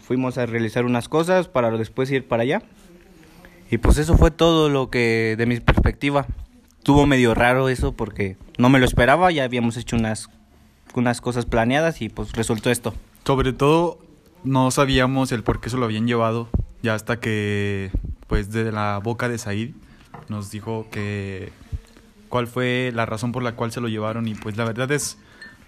Fuimos 0.00 0.38
a 0.38 0.46
realizar 0.46 0.84
unas 0.84 1.08
cosas 1.08 1.48
para 1.48 1.70
después 1.70 2.10
ir 2.10 2.26
para 2.26 2.42
allá. 2.42 2.62
Y 3.70 3.78
pues 3.78 3.98
eso 3.98 4.16
fue 4.16 4.30
todo 4.30 4.68
lo 4.68 4.90
que 4.90 5.34
de 5.36 5.46
mi 5.46 5.58
perspectiva. 5.60 6.26
Tuvo 6.82 7.06
medio 7.06 7.34
raro 7.34 7.68
eso 7.68 7.92
porque 7.92 8.36
no 8.58 8.68
me 8.68 8.78
lo 8.78 8.84
esperaba. 8.84 9.30
Ya 9.30 9.44
habíamos 9.44 9.76
hecho 9.76 9.96
unas, 9.96 10.28
unas 10.94 11.20
cosas 11.20 11.46
planeadas 11.46 12.02
y 12.02 12.08
pues 12.08 12.32
resultó 12.32 12.70
esto. 12.70 12.94
Sobre 13.24 13.52
todo, 13.52 13.98
no 14.44 14.70
sabíamos 14.70 15.32
el 15.32 15.42
por 15.42 15.60
qué 15.60 15.70
se 15.70 15.76
lo 15.76 15.86
habían 15.86 16.06
llevado. 16.06 16.48
Ya 16.82 16.94
hasta 16.94 17.18
que, 17.18 17.90
pues, 18.26 18.52
de 18.52 18.70
la 18.70 19.00
boca 19.02 19.28
de 19.30 19.38
Said 19.38 19.70
nos 20.28 20.50
dijo 20.50 20.86
que 20.90 21.50
cuál 22.34 22.48
fue 22.48 22.90
la 22.92 23.06
razón 23.06 23.30
por 23.30 23.44
la 23.44 23.52
cual 23.52 23.70
se 23.70 23.80
lo 23.80 23.86
llevaron. 23.86 24.26
Y 24.26 24.34
pues 24.34 24.56
la 24.56 24.64
verdad 24.64 24.90
es 24.90 25.18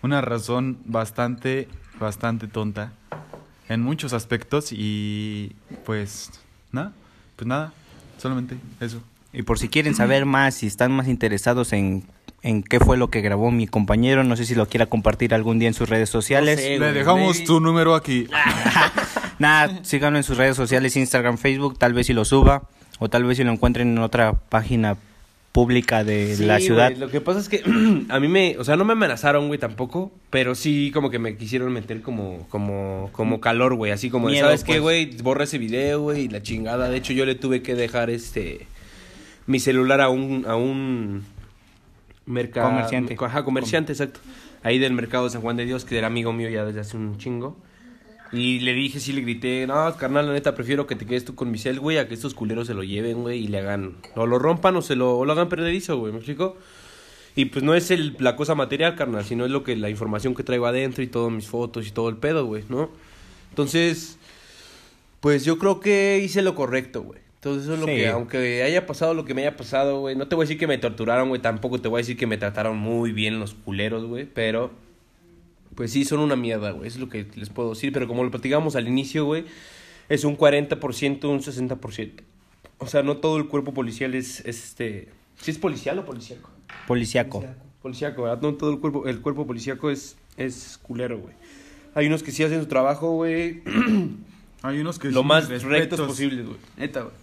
una 0.03 0.21
razón 0.21 0.79
bastante, 0.85 1.69
bastante 2.01 2.49
tonta 2.49 2.91
en 3.69 3.83
muchos 3.83 4.13
aspectos. 4.13 4.73
Y 4.73 5.53
pues, 5.85 6.29
nada, 6.73 6.93
pues 7.37 7.47
nada, 7.47 7.73
solamente 8.19 8.57
eso. 8.81 9.01
Y 9.33 9.43
por 9.43 9.61
si 9.61 9.69
quieren 9.69 9.95
saber 9.95 10.27
más, 10.27 10.57
si 10.57 10.67
están 10.67 10.91
más 10.91 11.07
interesados 11.07 11.73
en, 11.73 12.03
en 12.43 12.65
qué 12.65 12.81
fue 12.81 12.97
lo 12.97 13.11
que 13.11 13.21
grabó 13.21 13.53
mi 13.53 13.69
compañero, 13.69 14.25
no 14.25 14.35
sé 14.35 14.45
si 14.45 14.57
lo 14.57 14.67
quiera 14.67 14.87
compartir 14.87 15.35
algún 15.35 15.61
día 15.61 15.69
en 15.69 15.75
sus 15.75 15.89
redes 15.89 16.11
sociales. 16.11 16.57
No 16.57 16.63
sé. 16.63 16.79
Le 16.81 16.93
dejamos 16.93 17.45
tu 17.45 17.61
número 17.61 17.95
aquí. 17.95 18.27
Nada, 19.39 19.85
síganlo 19.85 20.19
en 20.19 20.25
sus 20.25 20.37
redes 20.37 20.57
sociales, 20.57 20.97
Instagram, 20.97 21.39
Facebook, 21.39 21.79
tal 21.79 21.93
vez 21.93 22.09
si 22.09 22.13
lo 22.13 22.25
suba, 22.25 22.65
o 22.99 23.09
tal 23.09 23.23
vez 23.23 23.37
si 23.37 23.45
lo 23.45 23.53
encuentren 23.53 23.93
en 23.93 23.99
otra 23.99 24.33
página 24.33 24.97
pública 25.57 26.05
de 26.05 26.37
Sí, 26.37 26.45
la 26.45 26.61
ciudad. 26.61 26.95
Lo 26.97 27.09
que 27.09 27.23
pasa 27.23 27.41
es 27.41 27.49
que 27.49 27.63
a 28.11 28.21
mí 28.21 28.29
me, 28.29 28.59
o 28.59 28.65
sea, 28.65 28.77
no 28.77 28.85
me 28.85 28.93
amenazaron, 28.93 29.47
güey, 29.47 29.59
tampoco, 29.59 30.13
pero 30.29 30.55
sí 30.55 30.91
como 30.93 31.09
que 31.09 31.19
me 31.19 31.39
quisieron 31.39 31.73
meter 31.73 32.03
como, 32.03 32.47
como, 32.51 33.09
como 33.13 33.41
calor, 33.41 33.75
güey, 33.75 33.91
así 33.91 34.11
como, 34.11 34.27
de, 34.27 34.35
Miedo, 34.35 34.49
¿sabes 34.49 34.65
qué, 34.65 34.73
pues. 34.73 34.83
güey? 34.83 35.17
Borra 35.23 35.45
ese 35.45 35.57
video, 35.57 36.03
güey, 36.03 36.25
y 36.25 36.29
la 36.29 36.43
chingada. 36.43 36.91
De 36.91 36.99
hecho, 36.99 37.15
yo 37.15 37.25
le 37.25 37.37
tuve 37.37 37.63
que 37.63 37.75
dejar 37.75 38.11
este, 38.11 38.67
mi 39.47 39.59
celular 39.59 40.03
a 40.03 40.11
un, 40.11 40.45
a 40.47 40.57
un 40.57 41.25
mercado... 42.27 42.69
Comerciante. 42.69 43.17
Ajá, 43.19 43.43
comerciante, 43.43 43.93
exacto. 43.93 44.21
Ahí 44.63 44.79
del 44.79 44.93
mercado 44.93 45.25
de 45.25 45.31
San 45.31 45.41
Juan 45.41 45.57
de 45.57 45.65
Dios, 45.65 45.87
que 45.87 45.97
era 45.97 46.09
amigo 46.09 46.35
mío 46.35 46.51
ya 46.51 46.67
desde 46.67 46.81
hace 46.81 46.99
un 46.99 47.17
chingo. 47.17 47.57
Y 48.33 48.61
le 48.61 48.75
dije, 48.75 48.99
sí, 49.01 49.13
le 49.13 49.21
grité, 49.21 49.67
no, 49.67 49.97
carnal, 49.97 50.27
la 50.27 50.33
neta, 50.33 50.55
prefiero 50.55 50.87
que 50.87 50.97
te 50.97 51.07
quedes 51.07 51.25
tú 51.25 51.35
con 51.35 51.51
mi 51.51 51.59
cel, 51.59 51.79
güey, 51.81 51.99
a 51.99 52.09
que 52.09 52.15
estos 52.15 52.35
culeros 52.35 52.67
se 52.67 52.75
lo 52.75 52.83
lleven, 52.83 53.23
güey, 53.23 53.45
y 53.45 53.49
le 53.49 53.59
hagan, 53.61 53.95
o 54.17 54.27
lo 54.27 54.39
rompan 54.39 54.75
o 54.77 54.83
se 54.83 54.97
lo, 54.97 55.17
o 55.19 55.25
lo 55.25 55.33
hagan 55.33 55.49
perdedizo, 55.49 55.97
güey, 55.99 56.13
¿me 56.13 56.19
explico? 56.19 56.57
Y 57.37 57.45
pues 57.47 57.63
no 57.65 57.75
es 57.75 57.91
el, 57.91 58.17
la 58.19 58.35
cosa 58.35 58.55
material, 58.55 58.97
carnal, 58.97 59.25
sino 59.25 59.45
es 59.45 59.51
lo 59.51 59.63
que, 59.63 59.77
la 59.77 59.91
información 59.91 60.35
que 60.35 60.43
traigo 60.43 60.67
adentro 60.67 61.03
y 61.05 61.07
todas 61.07 61.31
mis 61.33 61.47
fotos 61.47 61.87
y 61.87 61.91
todo 61.93 62.09
el 62.09 62.17
pedo, 62.17 62.47
güey, 62.47 62.65
¿no? 62.69 62.91
Entonces, 63.51 64.19
pues 65.21 65.45
yo 65.45 65.59
creo 65.59 65.81
que 65.81 66.21
hice 66.25 66.43
lo 66.43 66.55
correcto, 66.55 67.03
güey. 67.03 67.21
Entonces 67.37 67.65
eso 67.65 67.75
es 67.75 67.81
lo 67.81 67.87
Sí. 67.87 67.93
que, 67.93 68.09
aunque 68.09 68.63
haya 68.65 68.87
pasado 68.87 69.15
lo 69.15 69.25
que 69.25 69.35
me 69.35 69.43
haya 69.43 69.57
pasado, 69.57 70.01
güey, 70.01 70.17
no 70.17 70.27
te 70.27 70.35
voy 70.35 70.43
a 70.43 70.47
decir 70.47 70.59
que 70.59 70.67
me 70.67 70.79
torturaron, 70.79 71.29
güey, 71.29 71.41
tampoco 71.41 71.79
te 71.81 71.87
voy 71.89 71.99
a 71.99 72.03
decir 72.03 72.17
que 72.17 72.27
me 72.27 72.39
trataron 72.39 72.77
muy 72.77 73.13
bien 73.13 73.39
los 73.39 73.55
culeros, 73.55 74.05
güey, 74.05 74.25
pero 74.27 74.71
pues 75.77 75.93
sí, 75.93 76.05
son 76.05 76.19
una 76.19 76.35
mierda, 76.35 76.73
güey, 76.73 76.89
es 76.89 76.97
lo 76.97 77.09
que 77.09 77.27
les 77.37 77.51
puedo 77.51 77.71
decir, 77.71 77.93
pero 77.93 78.09
como 78.09 78.25
lo 78.25 78.31
platicamos 78.31 78.75
al 78.75 78.89
inicio, 78.89 79.25
güey, 79.25 79.45
es 80.09 80.25
un 80.25 80.37
40%, 80.37 81.25
un 81.29 81.41
60%. 81.41 82.13
O 82.79 82.87
sea, 82.87 83.03
no 83.03 83.19
todo 83.19 83.37
el 83.37 83.47
cuerpo 83.47 83.73
policial 83.73 84.15
es, 84.15 84.41
es, 84.41 84.65
este... 84.65 85.09
¿Sí 85.41 85.51
es 85.51 85.59
policial 85.59 85.99
o 85.99 86.05
policíaco? 86.05 86.51
Policiaco. 86.89 87.45
Policíaco, 87.81 88.23
¿verdad? 88.23 88.41
No 88.43 88.55
todo 88.55 88.71
el 88.71 88.81
cuerpo, 88.81 89.07
el 89.07 89.21
cuerpo 89.21 89.47
policíaco 89.47 89.91
es, 89.91 90.17
es 90.37 90.79
culero, 90.83 91.19
güey. 91.19 91.35
Hay 91.95 92.07
unos 92.07 92.23
que 92.23 92.33
sí 92.33 92.43
hacen 92.43 92.61
su 92.61 92.67
trabajo, 92.67 93.13
güey, 93.13 93.63
Hay 94.63 94.81
unos 94.81 94.99
que 94.99 95.11
lo 95.11 95.21
sí, 95.21 95.27
más 95.27 95.63
rectos 95.63 96.01
posibles, 96.01 96.47
güey. 96.47 96.59
Neta, 96.77 97.03
güey. 97.03 97.15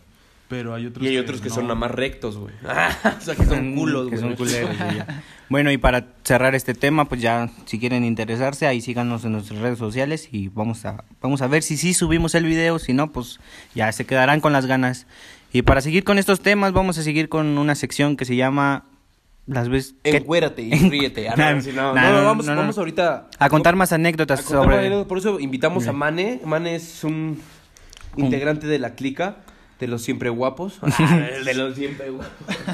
Pero 0.53 0.75
hay 0.75 0.85
otros 0.85 1.03
Y 1.03 1.07
hay 1.09 1.17
otros 1.17 1.41
que 1.41 1.49
no. 1.49 1.55
son 1.55 1.63
nada 1.63 1.73
más 1.73 1.89
rectos, 1.89 2.37
güey. 2.37 2.53
o 2.63 3.21
sea, 3.21 3.33
que 3.33 3.43
son 3.43 3.73
culos, 3.73 4.09
güey. 4.09 4.19
son 4.19 4.35
culeros. 4.35 4.69
Bueno, 5.49 5.71
y 5.71 5.77
para 5.77 6.07
cerrar 6.23 6.55
este 6.55 6.73
tema, 6.73 7.05
pues 7.05 7.21
ya, 7.21 7.49
si 7.65 7.77
quieren 7.77 8.03
interesarse, 8.03 8.65
ahí 8.65 8.81
síganos 8.81 9.23
en 9.25 9.33
nuestras 9.33 9.59
redes 9.59 9.77
sociales 9.77 10.29
y 10.31 10.47
vamos 10.47 10.83
a, 10.85 11.03
vamos 11.21 11.43
a 11.43 11.47
ver 11.47 11.61
si 11.61 11.77
sí 11.77 11.93
subimos 11.93 12.33
el 12.33 12.45
video, 12.45 12.79
si 12.79 12.93
no, 12.93 13.11
pues 13.11 13.39
ya 13.75 13.91
se 13.91 14.05
quedarán 14.05 14.41
con 14.41 14.53
las 14.53 14.65
ganas. 14.65 15.05
Y 15.51 15.61
para 15.61 15.81
seguir 15.81 16.03
con 16.03 16.17
estos 16.17 16.39
temas, 16.39 16.71
vamos 16.71 16.97
a 16.97 17.03
seguir 17.03 17.29
con 17.29 17.57
una 17.59 17.75
sección 17.75 18.15
que 18.15 18.25
se 18.25 18.35
llama 18.35 18.85
Las 19.45 19.69
veces... 19.69 19.95
Encuérate 20.03 20.61
y 20.63 20.71
ríete. 20.89 21.29
Ah, 21.29 21.35
no, 21.35 21.93
no, 21.93 22.25
vamos, 22.25 22.77
ahorita 22.77 23.29
A 23.37 23.49
contar 23.49 23.75
más 23.75 23.91
anécdotas 23.91 24.39
a 24.39 24.43
contar 24.43 24.63
sobre... 24.63 24.89
más, 24.89 25.05
Por 25.05 25.17
eso 25.17 25.39
invitamos 25.39 25.87
a 25.87 25.93
Mane. 25.93 26.41
Mane 26.45 26.75
es 26.75 27.03
un 27.03 27.39
integrante 28.17 28.65
de 28.65 28.79
la 28.79 28.95
clica 28.95 29.37
de 29.83 29.87
los 29.89 30.01
siempre 30.01 30.29
guapos. 30.29 30.79
de 31.45 31.53
los 31.53 31.75
siempre 31.75 32.09
guapos. 32.09 32.31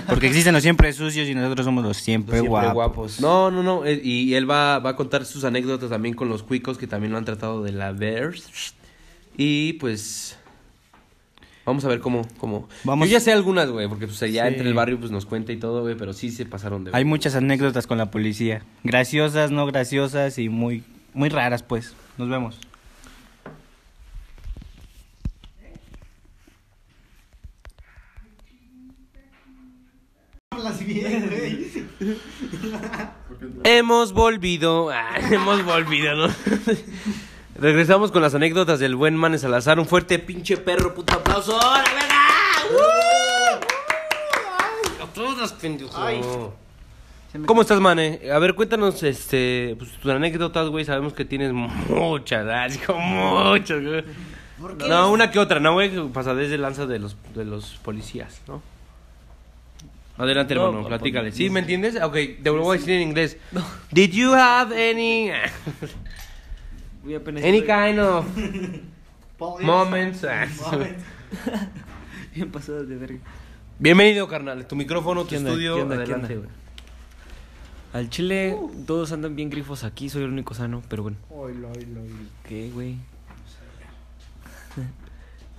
Porque 0.07 0.27
existen 0.27 0.53
los 0.53 0.61
siempre 0.63 0.93
sucios 0.93 1.27
y 1.27 1.33
nosotros 1.35 1.65
somos 1.65 1.83
los 1.83 1.97
siempre, 1.97 2.37
Los 2.37 2.41
siempre 2.45 2.49
guapos. 2.69 2.73
guapos. 2.73 3.19
No, 3.21 3.49
no, 3.51 3.63
no. 3.63 3.85
eh, 3.85 3.99
Y 4.03 4.33
él 4.35 4.49
va, 4.49 4.79
va 4.79 4.91
a 4.91 4.95
contar 4.95 5.25
sus 5.25 5.43
anécdotas 5.43 5.89
también 5.89 6.13
con 6.15 6.29
los 6.29 6.43
cuicos 6.43 6.77
que 6.77 6.87
también 6.87 7.11
lo 7.11 7.17
han 7.17 7.25
tratado 7.25 7.63
de 7.63 7.71
la 7.71 7.91
VERS. 7.91 8.73
Y 9.37 9.73
pues. 9.73 10.37
Vamos 11.65 11.83
a 11.85 11.87
ver 11.87 11.99
cómo. 11.99 12.27
cómo. 12.37 12.67
Vamos- 12.83 13.07
Yo 13.09 13.13
ya 13.13 13.19
sé 13.19 13.31
algunas, 13.31 13.69
güey, 13.69 13.87
porque 13.87 14.07
pues 14.07 14.21
allá 14.23 14.43
Sí. 14.47 14.53
entre 14.53 14.67
el 14.67 14.73
barrio 14.73 14.99
pues 14.99 15.11
nos 15.11 15.25
cuenta 15.25 15.51
y 15.51 15.57
todo, 15.57 15.81
güey, 15.81 15.95
pero 15.95 16.13
sí 16.13 16.29
se 16.31 16.45
pasaron 16.45 16.83
de. 16.83 16.91
Hay 16.93 17.05
muchas 17.05 17.35
anécdotas 17.35 17.85
con 17.87 17.97
la 17.97 18.09
policía. 18.11 18.63
Graciosas, 18.83 19.51
no 19.51 19.65
graciosas 19.67 20.37
y 20.39 20.49
muy, 20.49 20.83
muy 21.13 21.29
raras, 21.29 21.63
pues. 21.63 21.93
Nos 22.17 22.27
vemos. 22.29 22.57
Hemos 33.89 34.13
volvido. 34.13 34.91
Ah, 34.93 35.17
hemos 35.31 35.65
volvido, 35.65 36.15
¿no? 36.15 36.27
Regresamos 37.55 38.11
con 38.11 38.21
las 38.21 38.35
anécdotas 38.35 38.79
del 38.79 38.95
buen 38.95 39.15
Mane 39.15 39.39
Salazar. 39.39 39.79
Un 39.79 39.87
fuerte 39.87 40.19
pinche 40.19 40.57
perro, 40.57 40.93
puto 40.93 41.15
aplauso. 41.15 41.57
¡Hola, 41.57 41.83
verga! 41.95 42.19
¡Uh! 42.71 42.75
¡Uh! 45.01 45.03
¡A 45.03 45.07
todos, 45.11 45.53
pendejo! 45.53 46.53
¿Cómo 47.47 47.61
estás, 47.63 47.79
Mane? 47.79 48.21
A 48.31 48.37
ver, 48.37 48.53
cuéntanos 48.53 49.01
este, 49.01 49.75
pues, 49.79 49.93
tus 49.93 50.11
anécdotas, 50.11 50.69
güey. 50.69 50.85
Sabemos 50.85 51.13
que 51.13 51.25
tienes 51.25 51.51
muchas, 51.51 52.45
así 52.47 52.77
como 52.77 52.99
muchas, 53.49 53.83
güey. 53.83 54.03
No, 54.87 55.11
una 55.11 55.31
que 55.31 55.39
otra, 55.39 55.59
¿no, 55.59 55.73
güey? 55.73 56.09
Pasadez 56.09 56.51
de 56.51 56.59
lanza 56.59 56.85
de 56.85 56.99
los, 56.99 57.17
de 57.33 57.43
los 57.43 57.79
policías, 57.81 58.43
¿no? 58.47 58.61
Adelante, 60.19 60.53
No, 60.53 60.67
hermano, 60.67 60.85
platícale. 60.85 61.31
¿Sí? 61.31 61.49
¿Me 61.49 61.61
entiendes? 61.61 61.95
Ok, 62.03 62.13
te 62.13 62.41
lo 62.43 62.61
voy 62.61 62.75
a 62.75 62.79
decir 62.79 62.95
en 62.95 63.07
inglés. 63.07 63.37
Did 63.91 64.11
you 64.11 64.33
have 64.33 64.75
any... 64.75 65.31
Any 67.01 67.61
kind 67.61 67.99
of 67.99 68.25
moments... 69.61 70.21
bien 72.35 72.51
pasado 72.51 72.85
de 72.85 72.97
verga. 72.97 73.19
Bienvenido, 73.79 74.27
carnal. 74.27 74.67
Tu 74.67 74.75
micrófono, 74.75 75.23
tu 75.23 75.35
estudio, 75.35 75.75
¿Qué 75.75 75.81
onda? 75.83 75.95
¿Qué 75.95 76.01
adelante, 76.01 76.35
güey. 76.35 76.49
Al 77.93 78.09
chile, 78.09 78.57
todos 78.85 79.13
andan 79.13 79.37
bien 79.37 79.49
grifos 79.49 79.85
aquí, 79.85 80.09
soy 80.09 80.23
el 80.23 80.31
único 80.31 80.53
sano, 80.53 80.83
pero 80.89 81.03
bueno. 81.03 81.15
¿Qué, 82.45 82.69
güey? 82.71 82.97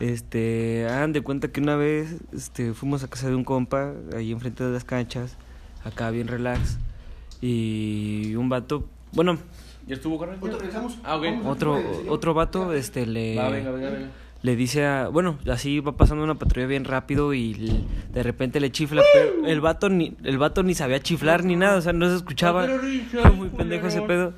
Este, 0.01 0.87
hagan 0.89 1.13
de 1.13 1.21
cuenta 1.21 1.49
que 1.49 1.61
una 1.61 1.77
vez 1.77 2.17
este, 2.33 2.73
fuimos 2.73 3.05
a 3.05 3.09
casa 3.09 3.29
de 3.29 3.35
un 3.35 3.45
compa, 3.45 3.93
ahí 4.17 4.33
enfrente 4.33 4.65
de 4.65 4.73
las 4.73 4.85
canchas, 4.85 5.37
acá 5.85 6.11
bien 6.11 6.27
relax, 6.27 6.79
y 7.43 8.35
un 8.35 8.49
vato, 8.49 8.89
bueno, 9.13 9.39
¿Ya 9.87 9.95
estuvo, 9.97 10.19
carnal? 10.19 10.39
regresamos. 10.41 10.99
Ah, 11.05 11.17
ok. 11.17 11.27
otro, 11.47 11.83
otro 12.09 12.33
vato, 12.33 12.73
este, 12.73 13.07
le... 13.07 13.37
Va, 13.37 13.51
venga, 13.51 13.71
venga, 13.73 13.91
venga. 13.91 14.09
le 14.43 14.57
dice 14.57 14.87
a, 14.87 15.09
bueno, 15.09 15.39
así 15.51 15.81
va 15.81 15.97
pasando 15.97 16.25
una 16.25 16.37
patrulla 16.37 16.67
bien 16.67 16.85
rápido 16.85 17.35
y 17.35 17.85
de 18.13 18.23
repente 18.23 18.61
le 18.61 18.71
chifla, 18.71 19.03
pero 19.13 19.47
el 19.47 19.61
vato 19.61 19.89
ni 19.89 20.17
el 20.23 20.39
vato 20.39 20.63
ni 20.63 20.75
sabía 20.75 21.01
chiflar 21.01 21.45
ni 21.45 21.57
nada, 21.57 21.77
o 21.77 21.81
sea, 21.83 21.93
no 21.93 22.09
se 22.09 22.17
escuchaba. 22.17 22.67
Fue 23.11 23.31
muy 23.33 23.49
pendejo 23.49 23.87
ese 23.89 24.01
pedo. 24.03 24.33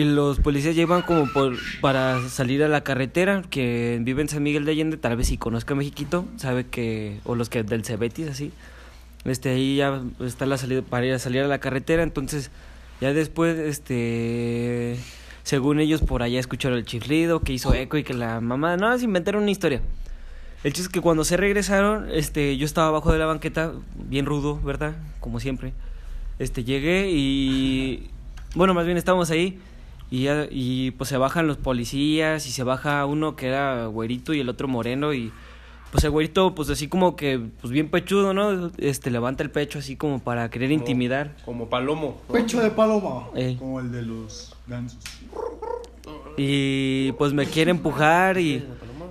Y 0.00 0.04
los 0.04 0.40
policías 0.40 0.74
iban 0.78 1.02
como 1.02 1.30
por 1.30 1.58
para 1.82 2.26
salir 2.30 2.64
a 2.64 2.68
la 2.68 2.82
carretera, 2.82 3.42
que 3.50 3.98
vive 4.00 4.22
en 4.22 4.30
San 4.30 4.42
Miguel 4.42 4.64
de 4.64 4.70
Allende, 4.70 4.96
tal 4.96 5.14
vez 5.14 5.26
si 5.26 5.36
conozca 5.36 5.74
a 5.74 5.76
Mexiquito, 5.76 6.24
sabe 6.36 6.64
que 6.64 7.20
o 7.24 7.34
los 7.34 7.50
que 7.50 7.64
del 7.64 7.84
Cebetis 7.84 8.28
así. 8.28 8.50
Este 9.26 9.50
ahí 9.50 9.76
ya 9.76 10.00
está 10.20 10.46
la 10.46 10.56
salida 10.56 10.80
para 10.80 11.04
ir 11.04 11.12
a 11.12 11.18
salir 11.18 11.42
a 11.42 11.48
la 11.48 11.58
carretera, 11.58 12.02
entonces 12.02 12.50
ya 13.02 13.12
después 13.12 13.58
este 13.58 14.96
según 15.42 15.80
ellos 15.80 16.00
por 16.00 16.22
allá 16.22 16.40
escucharon 16.40 16.78
el 16.78 16.86
chiflido, 16.86 17.40
que 17.40 17.52
hizo 17.52 17.74
eco 17.74 17.98
y 17.98 18.02
que 18.02 18.14
la 18.14 18.40
mamá, 18.40 18.78
no, 18.78 18.96
se 18.96 19.04
inventaron 19.04 19.42
una 19.42 19.50
historia. 19.50 19.82
El 20.64 20.72
chiste 20.72 20.86
es 20.86 20.88
que 20.88 21.02
cuando 21.02 21.24
se 21.24 21.36
regresaron, 21.36 22.08
este, 22.10 22.56
yo 22.56 22.64
estaba 22.64 22.88
abajo 22.88 23.12
de 23.12 23.18
la 23.18 23.26
banqueta, 23.26 23.74
bien 23.96 24.24
rudo, 24.24 24.58
¿verdad? 24.62 24.94
Como 25.20 25.40
siempre. 25.40 25.74
Este, 26.38 26.64
llegué 26.64 27.10
y, 27.10 28.08
bueno, 28.54 28.72
más 28.72 28.86
bien 28.86 28.96
estábamos 28.96 29.30
ahí 29.30 29.60
y, 30.10 30.24
ya- 30.24 30.46
y 30.50 30.90
pues 30.92 31.08
se 31.08 31.16
bajan 31.16 31.46
los 31.46 31.56
policías 31.56 32.46
y 32.46 32.50
se 32.50 32.62
baja 32.64 33.04
uno 33.06 33.36
que 33.36 33.46
era 33.48 33.86
güerito 33.86 34.34
y 34.34 34.40
el 34.40 34.48
otro 34.48 34.68
moreno 34.68 35.12
y 35.14 35.32
pues 35.92 36.04
el 36.04 36.10
güerito 36.10 36.54
pues 36.54 36.70
así 36.70 36.86
como 36.88 37.16
que, 37.16 37.40
pues 37.60 37.72
bien 37.72 37.88
pechudo, 37.90 38.32
¿no? 38.32 38.70
Este, 38.78 39.10
levanta 39.10 39.42
el 39.42 39.50
pecho 39.50 39.78
así 39.80 39.96
como 39.96 40.20
para 40.20 40.48
querer 40.50 40.70
intimidar. 40.70 41.36
Como 41.44 41.68
palomo. 41.68 42.20
Pecho 42.32 42.60
de 42.60 42.70
paloma. 42.70 43.26
Ey. 43.34 43.56
Como 43.56 43.80
el 43.80 43.90
de 43.90 44.02
los 44.02 44.54
gansos. 44.68 45.00
Y 46.36 47.12
pues 47.12 47.32
me 47.32 47.46
quiere 47.46 47.70
empujar 47.70 48.38
y, 48.38 48.64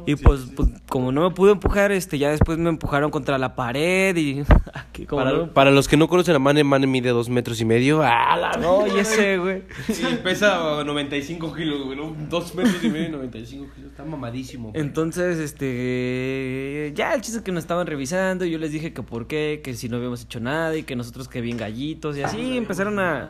y 0.09 0.15
pues, 0.15 0.47
pues, 0.55 0.69
como 0.89 1.11
no 1.11 1.29
me 1.29 1.35
pudo 1.35 1.51
empujar, 1.51 1.91
este 1.91 2.17
ya 2.17 2.31
después 2.31 2.57
me 2.57 2.69
empujaron 2.69 3.11
contra 3.11 3.37
la 3.37 3.55
pared 3.55 4.17
y 4.17 4.43
aquí 4.73 5.05
como 5.05 5.23
Para, 5.23 5.37
no, 5.37 5.53
para 5.53 5.69
los 5.69 5.87
que 5.87 5.97
no 5.97 6.07
conocen 6.07 6.35
a 6.35 6.39
Mane, 6.39 6.63
Mane 6.63 6.87
mide 6.87 7.09
dos 7.09 7.29
metros 7.29 7.61
y 7.61 7.65
medio. 7.65 8.01
¡Ah, 8.01 8.35
la 8.35 8.53
no, 8.53 8.87
y 8.87 8.97
ese 8.97 9.37
güey. 9.37 9.61
Sí, 9.87 10.03
pesa 10.23 10.83
95 10.83 11.53
kilos, 11.53 11.83
güey, 11.83 11.95
¿no? 11.95 12.15
Dos 12.27 12.55
metros 12.55 12.83
y 12.83 12.89
medio 12.89 13.09
y 13.09 13.11
95 13.11 13.67
kilos. 13.75 13.91
Está 13.91 14.03
mamadísimo. 14.03 14.71
güey. 14.71 14.81
Entonces, 14.81 15.37
este, 15.37 16.91
ya 16.95 17.13
el 17.13 17.21
chiste 17.21 17.37
es 17.37 17.43
que 17.43 17.51
nos 17.51 17.63
estaban 17.63 17.85
revisando 17.85 18.45
y 18.45 18.49
yo 18.49 18.57
les 18.57 18.71
dije 18.71 18.93
que 18.93 19.03
por 19.03 19.27
qué, 19.27 19.61
que 19.63 19.75
si 19.75 19.89
no 19.89 19.97
habíamos 19.97 20.23
hecho 20.23 20.39
nada 20.39 20.75
y 20.75 20.81
que 20.81 20.95
nosotros 20.95 21.27
que 21.27 21.39
bien 21.39 21.57
gallitos 21.57 22.17
y 22.17 22.23
así 22.23 22.57
empezaron 22.57 22.97
a, 22.97 23.29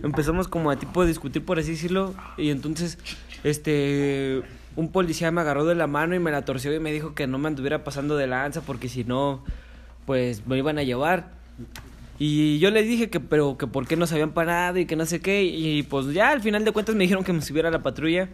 empezamos 0.00 0.46
como 0.46 0.70
a 0.70 0.76
tipo 0.76 1.02
de 1.02 1.08
discutir 1.08 1.44
por 1.44 1.58
así 1.58 1.72
decirlo 1.72 2.14
y 2.36 2.50
entonces, 2.50 2.98
este, 3.42 4.44
un 4.76 4.90
policía 4.90 5.30
me 5.30 5.40
agarró 5.40 5.64
de 5.64 5.74
la 5.74 5.86
mano 5.86 6.14
y 6.14 6.18
me 6.18 6.30
la 6.30 6.44
torció 6.44 6.74
y 6.74 6.80
me 6.80 6.92
dijo 6.92 7.14
que 7.14 7.26
no 7.26 7.38
me 7.38 7.48
anduviera 7.48 7.84
pasando 7.84 8.16
de 8.16 8.26
lanza 8.26 8.60
porque 8.62 8.88
si 8.88 9.04
no, 9.04 9.44
pues 10.06 10.46
me 10.46 10.58
iban 10.58 10.78
a 10.78 10.82
llevar. 10.82 11.32
Y 12.18 12.58
yo 12.60 12.70
les 12.70 12.86
dije 12.86 13.10
que, 13.10 13.18
pero 13.20 13.56
que 13.58 13.66
por 13.66 13.86
qué 13.88 13.96
no 13.96 14.06
se 14.06 14.14
habían 14.14 14.32
parado 14.32 14.78
y 14.78 14.86
que 14.86 14.96
no 14.96 15.04
sé 15.06 15.20
qué. 15.20 15.44
Y 15.44 15.82
pues 15.82 16.12
ya 16.12 16.30
al 16.30 16.40
final 16.42 16.64
de 16.64 16.72
cuentas 16.72 16.94
me 16.94 17.02
dijeron 17.04 17.24
que 17.24 17.32
me 17.32 17.42
subiera 17.42 17.68
a 17.68 17.72
la 17.72 17.82
patrulla. 17.82 18.28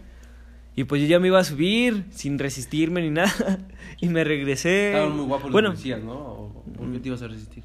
Y 0.75 0.85
pues 0.85 1.01
yo 1.01 1.07
ya 1.07 1.19
me 1.19 1.27
iba 1.27 1.39
a 1.39 1.43
subir 1.43 2.05
sin 2.11 2.39
resistirme 2.39 3.01
ni 3.01 3.09
nada. 3.09 3.31
Y 3.99 4.07
me 4.09 4.23
regresé. 4.23 4.91
Estaban 4.93 5.15
muy 5.17 5.25
guapos 5.25 5.43
los 5.45 5.51
bueno, 5.51 5.69
policías, 5.69 6.01
¿no? 6.01 6.13
O- 6.13 6.63
¿Por 6.77 6.91
qué 6.91 6.99
te 6.99 7.07
ibas 7.09 7.21
a 7.21 7.27
resistir? 7.27 7.63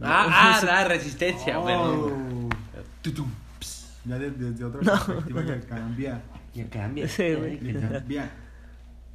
Ah, 0.00 0.26
ah, 0.60 0.62
la 0.66 0.84
resistencia, 0.84 1.58
Oh. 1.58 2.48
Ya 4.04 4.18
de- 4.18 4.30
desde 4.32 4.64
otra 4.64 4.80
perspectiva 5.06 5.44
ya 5.44 5.60
cambia. 5.60 6.22
Ya 6.54 6.64
cambia. 6.68 7.08
Sí, 7.08 7.34
güey. 7.34 7.60
Ya 7.72 7.88
cambia. 7.88 8.30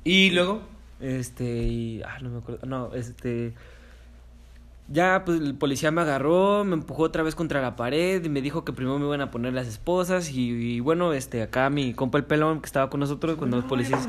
Y 0.04 0.32
luego, 0.32 0.62
Este, 1.00 1.44
y. 1.46 2.02
Ah, 2.04 2.18
no 2.22 2.30
me 2.30 2.38
acuerdo. 2.40 2.66
No, 2.66 2.94
este. 2.96 3.54
Ya, 4.90 5.24
pues 5.26 5.42
el 5.42 5.54
policía 5.54 5.92
me 5.92 6.00
agarró, 6.00 6.64
me 6.64 6.74
empujó 6.76 7.04
otra 7.04 7.22
vez 7.22 7.36
contra 7.36 7.62
la 7.62 7.76
pared 7.76 8.24
y 8.24 8.30
me 8.30 8.42
dijo 8.42 8.64
que 8.64 8.72
primero 8.72 8.98
me 8.98 9.06
iban 9.06 9.20
a 9.20 9.30
poner 9.32 9.52
las 9.54 9.68
esposas. 9.68 10.32
Y, 10.32 10.50
y 10.52 10.80
bueno, 10.80 11.12
este, 11.12 11.42
acá 11.42 11.70
mi 11.70 11.94
compa 11.94 12.18
el 12.18 12.24
pelón 12.24 12.62
que 12.62 12.68
estaba 12.68 12.90
con 12.90 13.02
nosotros 13.02 13.36
cuando 13.36 13.58
los 13.58 13.66
policías. 13.66 14.08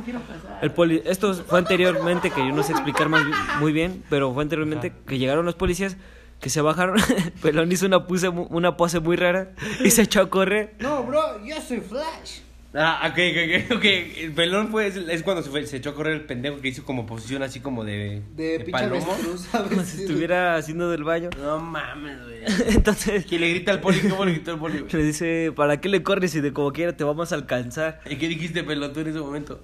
El 0.63 0.71
poli 0.71 1.03
esto 1.05 1.35
fue 1.35 1.59
anteriormente, 1.59 2.31
que 2.31 2.47
yo 2.47 2.55
no 2.55 2.63
sé 2.63 2.73
explicar 2.73 3.09
más, 3.09 3.25
muy 3.59 3.73
bien, 3.73 4.05
pero 4.09 4.33
fue 4.33 4.45
anteriormente 4.45 4.93
que 5.05 5.19
llegaron 5.19 5.45
los 5.45 5.57
policías 5.57 5.97
que 6.41 6.49
se 6.49 6.61
bajaron. 6.61 6.97
pelón 7.43 7.73
hizo 7.73 7.85
una 7.87 8.07
pose, 8.07 8.31
mu- 8.31 8.47
una 8.49 8.77
pose 8.77 9.01
muy 9.01 9.17
rara 9.17 9.51
y 9.85 9.91
se 9.91 10.03
echó 10.03 10.21
a 10.21 10.31
correr. 10.31 10.75
No, 10.79 11.03
bro, 11.03 11.45
yo 11.45 11.61
soy 11.61 11.81
Flash. 11.81 12.39
Ah, 12.75 13.09
ok, 13.11 13.19
ok, 13.19 13.71
ok, 13.73 13.77
ok. 13.79 13.85
El 13.85 14.33
pelón 14.33 14.69
fue, 14.69 14.87
es, 14.87 14.97
es 14.97 15.23
cuando 15.23 15.43
se, 15.43 15.51
fue, 15.51 15.67
se 15.67 15.79
echó 15.79 15.91
a 15.91 15.95
correr 15.95 16.13
el 16.15 16.25
pendejo 16.27 16.61
que 16.61 16.69
hizo 16.69 16.85
como 16.85 17.07
posición 17.07 17.43
así 17.43 17.61
como 17.61 17.83
de, 17.83 18.23
De 18.37 18.67
avestruz, 18.73 19.41
¿sabes? 19.51 19.71
Como 19.71 19.83
si 19.83 20.03
estuviera 20.03 20.57
haciendo 20.57 20.91
del 20.91 21.03
baño. 21.03 21.31
No 21.39 21.61
mames, 21.61 22.19
güey. 22.23 22.43
Entonces 22.77 23.25
Que 23.25 23.39
le 23.39 23.49
grita 23.51 23.73
al 23.73 23.81
poli, 23.81 24.01
¿cómo 24.01 24.25
le 24.27 24.33
gritó 24.33 24.53
el 24.53 24.59
poli, 24.59 24.81
güey? 24.81 24.93
le 24.93 25.03
dice, 25.03 25.53
¿para 25.57 25.81
qué 25.81 25.89
le 25.89 26.03
corres 26.03 26.31
si 26.33 26.41
de 26.41 26.53
como 26.53 26.73
quiera 26.73 26.95
te 26.95 27.05
vamos 27.05 27.33
a 27.33 27.37
alcanzar? 27.37 28.01
¿Y 28.09 28.17
qué 28.17 28.29
dijiste, 28.29 28.63
pelón, 28.65 28.93
tú 28.93 29.01
en 29.01 29.09
ese 29.09 29.21
momento? 29.21 29.61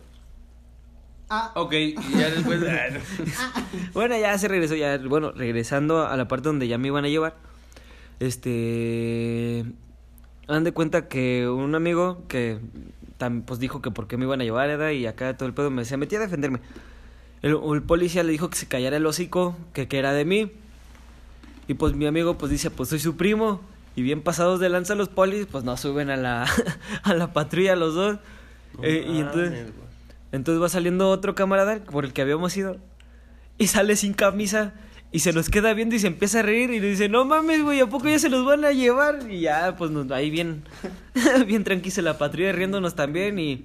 Ah, 1.28 1.52
Ok, 1.56 1.72
y 1.74 1.94
ya 2.18 2.30
después... 2.30 2.60
ah, 2.68 2.86
no. 2.92 3.78
Bueno, 3.92 4.16
ya 4.18 4.36
se 4.38 4.48
regresó, 4.48 4.76
ya, 4.76 4.96
bueno, 4.98 5.32
regresando 5.32 6.06
a 6.06 6.16
la 6.16 6.26
parte 6.26 6.48
donde 6.48 6.68
ya 6.68 6.78
me 6.78 6.88
iban 6.88 7.04
a 7.04 7.08
llevar, 7.08 7.34
este, 8.20 9.64
han 10.48 10.64
de 10.64 10.72
cuenta 10.72 11.08
que 11.08 11.48
un 11.48 11.74
amigo 11.74 12.22
que 12.28 12.58
pues 13.46 13.58
dijo 13.58 13.80
que 13.80 13.90
por 13.90 14.06
qué 14.06 14.16
me 14.18 14.24
iban 14.24 14.40
a 14.40 14.44
llevar, 14.44 14.92
y 14.92 15.06
acá 15.06 15.34
todo 15.36 15.48
el 15.48 15.54
pedo 15.54 15.70
me 15.70 15.84
se 15.84 15.96
metía 15.96 16.18
a 16.18 16.22
defenderme. 16.22 16.60
El, 17.40 17.58
el 17.72 17.82
policía 17.82 18.22
le 18.22 18.32
dijo 18.32 18.50
que 18.50 18.56
se 18.56 18.66
callara 18.66 18.96
el 18.96 19.06
hocico, 19.06 19.56
que, 19.72 19.88
que 19.88 19.98
era 19.98 20.12
de 20.12 20.24
mí, 20.24 20.52
y 21.68 21.74
pues 21.74 21.94
mi 21.94 22.06
amigo 22.06 22.36
pues 22.36 22.50
dice, 22.52 22.70
pues 22.70 22.90
soy 22.90 22.98
su 22.98 23.16
primo, 23.16 23.62
y 23.96 24.02
bien 24.02 24.20
pasados 24.20 24.60
de 24.60 24.68
lanza 24.68 24.94
los 24.94 25.08
polis, 25.08 25.46
pues 25.46 25.64
no 25.64 25.76
suben 25.76 26.10
a 26.10 26.16
la, 26.16 26.46
a 27.02 27.14
la 27.14 27.32
patrulla 27.32 27.76
los 27.76 27.94
dos, 27.94 28.18
Eh, 28.82 29.06
y 29.08 29.20
entonces... 29.20 29.72
Entonces 30.32 30.60
va 30.60 30.68
saliendo 30.68 31.10
otro 31.10 31.36
camarada 31.36 31.78
por 31.78 32.04
el 32.04 32.12
que 32.12 32.20
habíamos 32.20 32.56
ido 32.56 32.76
y 33.56 33.68
sale 33.68 33.94
sin 33.94 34.14
camisa 34.14 34.74
y 35.14 35.20
se 35.20 35.32
nos 35.32 35.48
queda 35.48 35.72
viendo 35.74 35.94
y 35.94 36.00
se 36.00 36.08
empieza 36.08 36.40
a 36.40 36.42
reír 36.42 36.70
y 36.70 36.80
le 36.80 36.88
dice, 36.88 37.08
no 37.08 37.24
mames, 37.24 37.62
güey, 37.62 37.78
¿a 37.80 37.86
poco 37.86 38.08
ya 38.08 38.18
se 38.18 38.28
los 38.28 38.44
van 38.44 38.64
a 38.64 38.72
llevar? 38.72 39.30
Y 39.30 39.40
ya, 39.42 39.76
pues 39.76 39.92
nos- 39.92 40.10
ahí 40.10 40.28
bien, 40.28 40.64
bien 41.46 41.62
tranquila 41.62 42.02
la 42.02 42.18
patrulla 42.18 42.50
riéndonos 42.52 42.96
también 42.96 43.38
y... 43.38 43.64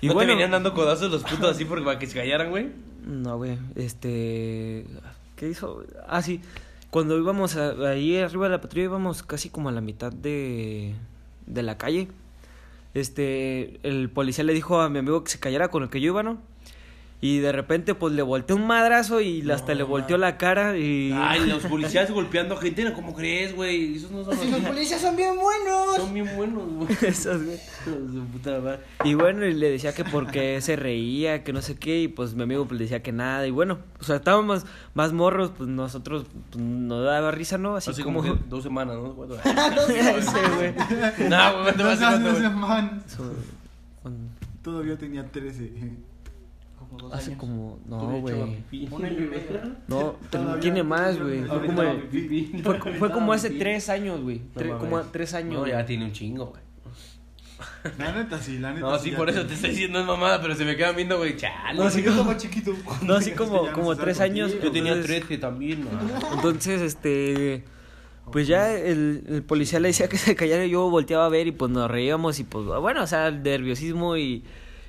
Y 0.00 0.08
¿No 0.08 0.14
bueno, 0.14 0.28
te 0.30 0.34
venían 0.34 0.50
dando 0.50 0.74
codazos 0.74 1.10
los 1.12 1.22
putos 1.22 1.50
así 1.52 1.64
porque 1.64 1.84
para 1.84 1.98
que 2.00 2.06
se 2.08 2.14
callaran, 2.18 2.50
güey? 2.50 2.68
no, 3.06 3.36
güey, 3.36 3.56
este... 3.76 4.84
¿Qué 5.36 5.48
hizo? 5.48 5.84
Ah, 6.08 6.22
sí, 6.22 6.40
cuando 6.90 7.16
íbamos 7.16 7.54
a- 7.56 7.90
ahí 7.90 8.16
arriba 8.16 8.46
de 8.46 8.50
la 8.50 8.60
patrulla 8.60 8.84
íbamos 8.86 9.22
casi 9.22 9.50
como 9.50 9.68
a 9.68 9.72
la 9.72 9.80
mitad 9.80 10.12
de, 10.12 10.94
de 11.46 11.62
la 11.62 11.78
calle. 11.78 12.08
Este, 12.94 13.78
el 13.82 14.08
policía 14.10 14.42
le 14.44 14.52
dijo 14.54 14.80
a 14.80 14.88
mi 14.88 14.98
amigo 14.98 15.22
que 15.22 15.30
se 15.30 15.38
callara 15.38 15.68
con 15.68 15.82
el 15.84 15.88
que 15.90 16.00
yo 16.00 16.08
iba, 16.08 16.22
¿no? 16.24 16.38
Y 17.20 17.38
de 17.40 17.50
repente, 17.50 17.96
pues 17.96 18.14
le 18.14 18.22
volteó 18.22 18.54
un 18.54 18.68
madrazo 18.68 19.20
y 19.20 19.48
hasta 19.50 19.74
le 19.74 19.82
volteó 19.82 20.16
la 20.18 20.38
cara 20.38 20.78
y. 20.78 21.10
Ay, 21.12 21.48
los 21.48 21.64
policías 21.68 22.08
golpeando 22.12 22.56
gente, 22.56 22.84
¿no? 22.84 22.92
¿cómo 22.94 23.12
crees, 23.12 23.56
güey? 23.56 23.96
Esos 23.96 24.12
no 24.12 24.24
son 24.24 24.38
si 24.38 24.48
los 24.48 24.60
policías 24.60 25.00
son 25.00 25.16
bien 25.16 25.34
buenos. 25.36 25.96
Son 25.96 26.14
bien 26.14 26.36
buenos, 26.36 26.62
güey. 26.68 26.88
Esos, 27.02 27.44
güey. 27.44 27.58
Su 27.84 28.24
puta 28.32 28.60
madre. 28.60 28.78
Y 29.02 29.14
bueno, 29.14 29.44
y 29.46 29.52
le 29.52 29.68
decía 29.68 29.92
que 29.92 30.04
porque 30.04 30.60
se 30.60 30.76
reía, 30.76 31.42
que 31.42 31.52
no 31.52 31.60
sé 31.60 31.74
qué, 31.74 32.02
y 32.02 32.08
pues 32.08 32.34
mi 32.34 32.44
amigo 32.44 32.66
pues 32.66 32.78
le 32.78 32.84
decía 32.84 33.02
que 33.02 33.10
nada, 33.10 33.44
y 33.48 33.50
bueno, 33.50 33.78
o 33.98 34.04
sea, 34.04 34.16
estábamos 34.16 34.64
más 34.94 35.12
morros, 35.12 35.50
pues 35.56 35.68
nosotros 35.68 36.24
pues, 36.52 36.64
nos 36.64 37.04
daba 37.04 37.32
risa, 37.32 37.58
¿no? 37.58 37.74
Así, 37.74 37.90
Así 37.90 38.04
como... 38.04 38.22
como 38.22 38.34
que 38.34 38.40
dos 38.48 38.62
semanas, 38.62 38.96
¿no? 38.96 39.14
¿Cuánto? 39.14 39.34
Ese, 39.34 40.38
güey. 40.56 41.28
No, 41.28 41.62
güey, 41.62 41.74
¿cuánto 41.74 41.84
Dos 41.84 41.98
con- 44.04 44.38
Todavía 44.62 44.96
tenía 44.96 45.24
13. 45.24 45.72
Hace 47.12 47.36
como... 47.36 47.78
No, 47.86 47.98
güey. 48.20 48.34
No, 49.88 50.16
tiene 50.60 50.82
más, 50.82 51.18
güey. 51.20 51.40
más. 51.40 51.48
Fue 51.50 51.66
como, 51.66 51.82
fue, 52.80 52.92
fue 52.94 53.10
como 53.10 53.32
hace 53.32 53.50
tres 53.50 53.88
años, 53.88 54.20
güey. 54.22 54.42
No 54.54 54.60
Tre- 54.60 54.78
como 54.78 55.00
tres 55.02 55.34
años. 55.34 55.54
No, 55.60 55.66
ya 55.66 55.84
tiene 55.86 56.04
un 56.06 56.12
chingo, 56.12 56.46
güey. 56.46 56.62
La 57.98 58.12
neta 58.12 58.38
sí, 58.40 58.58
la 58.58 58.72
neta 58.72 58.86
No, 58.86 58.98
sí, 58.98 59.10
por 59.12 59.28
eso 59.30 59.44
te 59.46 59.54
estoy 59.54 59.70
diciendo 59.70 59.98
es 60.00 60.06
mamada, 60.06 60.40
pero 60.40 60.54
se 60.54 60.64
me 60.64 60.76
quedan 60.76 60.94
viendo, 60.94 61.16
güey, 61.18 61.36
chale. 61.36 61.78
No, 61.78 61.90
sí, 61.90 62.02
Yo 62.02 62.10
como- 62.10 62.30
estaba 62.32 62.36
chiquito. 62.36 62.72
No, 63.02 63.14
así 63.14 63.30
como, 63.36 63.70
como 63.72 63.96
tres 63.96 64.20
años. 64.20 64.52
Yo 64.62 64.70
tenía 64.70 65.00
13 65.00 65.38
también, 65.38 65.84
¿no? 65.84 66.34
Entonces, 66.34 66.80
este. 66.80 67.64
Pues 68.30 68.46
ya 68.46 68.76
el, 68.76 69.24
el 69.26 69.42
policía 69.42 69.80
le 69.80 69.88
decía 69.88 70.06
que 70.06 70.18
se 70.18 70.34
callara 70.36 70.66
y 70.66 70.70
yo 70.70 70.90
volteaba 70.90 71.24
a 71.24 71.30
ver 71.30 71.46
y 71.46 71.52
pues 71.52 71.70
nos 71.72 71.90
reíamos 71.90 72.38
y 72.38 72.44
pues 72.44 72.66
bueno, 72.66 73.02
o 73.02 73.06
sea, 73.06 73.28
el 73.28 73.42
nerviosismo 73.42 74.18
y, 74.18 74.44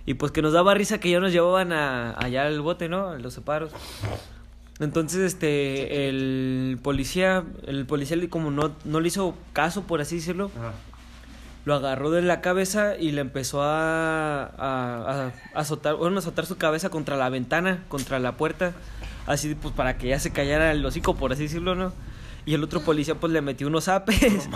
y 0.09 0.15
pues 0.15 0.31
que 0.31 0.41
nos 0.41 0.53
daba 0.53 0.73
risa 0.73 0.99
que 0.99 1.11
ya 1.11 1.19
nos 1.19 1.31
llevaban 1.31 1.71
a, 1.71 2.17
allá 2.17 2.47
al 2.47 2.61
bote, 2.61 2.89
¿no? 2.89 3.09
A 3.09 3.19
los 3.19 3.31
separos. 3.31 3.71
Entonces, 4.79 5.19
este, 5.19 6.09
el 6.09 6.79
policía, 6.81 7.43
el 7.67 7.85
policía 7.85 8.17
como 8.27 8.49
no, 8.49 8.71
no 8.85 9.01
le 9.01 9.07
hizo 9.09 9.35
caso, 9.53 9.83
por 9.83 10.01
así 10.01 10.15
decirlo, 10.15 10.49
Ajá. 10.57 10.71
lo 11.65 11.75
agarró 11.75 12.09
de 12.09 12.23
la 12.23 12.41
cabeza 12.41 12.97
y 12.97 13.11
le 13.11 13.21
empezó 13.21 13.61
a, 13.61 14.45
a, 14.45 15.27
a 15.27 15.31
azotar, 15.53 15.93
bueno, 15.93 16.15
a 16.15 16.19
azotar 16.19 16.47
su 16.47 16.57
cabeza 16.57 16.89
contra 16.89 17.15
la 17.15 17.29
ventana, 17.29 17.83
contra 17.87 18.17
la 18.17 18.31
puerta, 18.31 18.73
así 19.27 19.53
pues 19.53 19.75
para 19.75 19.99
que 19.99 20.07
ya 20.07 20.17
se 20.17 20.31
callara 20.31 20.71
el 20.71 20.83
hocico, 20.83 21.17
por 21.17 21.33
así 21.33 21.43
decirlo, 21.43 21.75
¿no? 21.75 21.93
Y 22.45 22.53
el 22.53 22.63
otro 22.63 22.81
policía 22.81 23.15
pues 23.15 23.31
le 23.33 23.41
metió 23.41 23.67
unos 23.67 23.87
apes. 23.87 24.49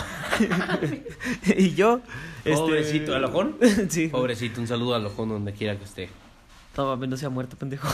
y 1.58 1.74
yo... 1.76 2.02
este, 2.46 2.58
Pobrecito, 2.58 3.16
¿al 3.16 3.24
ojón? 3.26 3.58
sí. 3.90 4.08
Pobrecito, 4.08 4.62
un 4.62 4.68
saludo 4.68 4.96
al 4.96 5.06
ojón 5.06 5.30
donde 5.30 5.54
quiera 5.54 5.78
que 5.78 5.84
esté. 5.84 6.10
No 6.76 6.96
no 6.98 7.18
se 7.18 7.26
ha 7.28 7.30
muerto, 7.30 7.56
pendejo. 7.56 7.88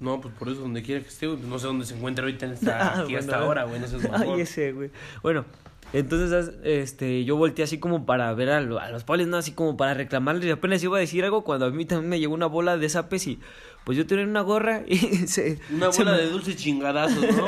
No, 0.00 0.20
pues 0.22 0.34
por 0.38 0.48
eso 0.48 0.62
donde 0.62 0.82
quiera 0.82 1.02
que 1.02 1.08
esté, 1.08 1.26
güey, 1.26 1.38
pues 1.38 1.50
no 1.50 1.58
sé 1.58 1.66
dónde 1.66 1.84
se 1.84 1.94
encuentra 1.94 2.24
ahorita 2.24 2.46
en 2.46 2.52
esta, 2.54 3.00
aquí 3.02 3.14
Ah, 3.14 3.18
hasta 3.18 3.32
bueno. 3.36 3.44
ahora, 3.46 3.64
güey, 3.64 3.84
eso 3.84 3.98
es 3.98 4.04
mejor. 4.04 4.22
Ay, 4.36 4.40
ese, 4.40 4.72
güey. 4.72 4.90
Bueno, 5.22 5.44
entonces, 5.92 6.52
este, 6.64 7.24
yo 7.26 7.36
volteé 7.36 7.64
así 7.64 7.76
como 7.78 8.06
para 8.06 8.32
ver 8.32 8.48
a, 8.48 8.62
lo- 8.62 8.80
a 8.80 8.88
los 8.90 9.04
polis, 9.04 9.26
¿no? 9.26 9.36
Así 9.36 9.52
como 9.52 9.76
para 9.76 9.92
reclamarles. 9.92 10.46
Y 10.46 10.50
apenas 10.50 10.82
iba 10.82 10.96
a 10.96 11.00
decir 11.00 11.22
algo 11.24 11.44
cuando 11.44 11.66
a 11.66 11.70
mí 11.70 11.84
también 11.84 12.08
me 12.08 12.18
llegó 12.20 12.32
una 12.32 12.46
bola 12.46 12.78
de 12.78 12.88
zapes 12.88 13.26
y 13.26 13.38
pues 13.84 13.98
yo 13.98 14.06
tenía 14.06 14.24
una 14.24 14.40
gorra 14.40 14.82
y 14.86 14.96
se... 15.26 15.58
Una 15.70 15.92
se 15.92 16.02
bola 16.02 16.16
me- 16.16 16.22
de 16.22 16.30
dulces 16.30 16.56
chingadazos, 16.56 17.36
¿no? 17.36 17.46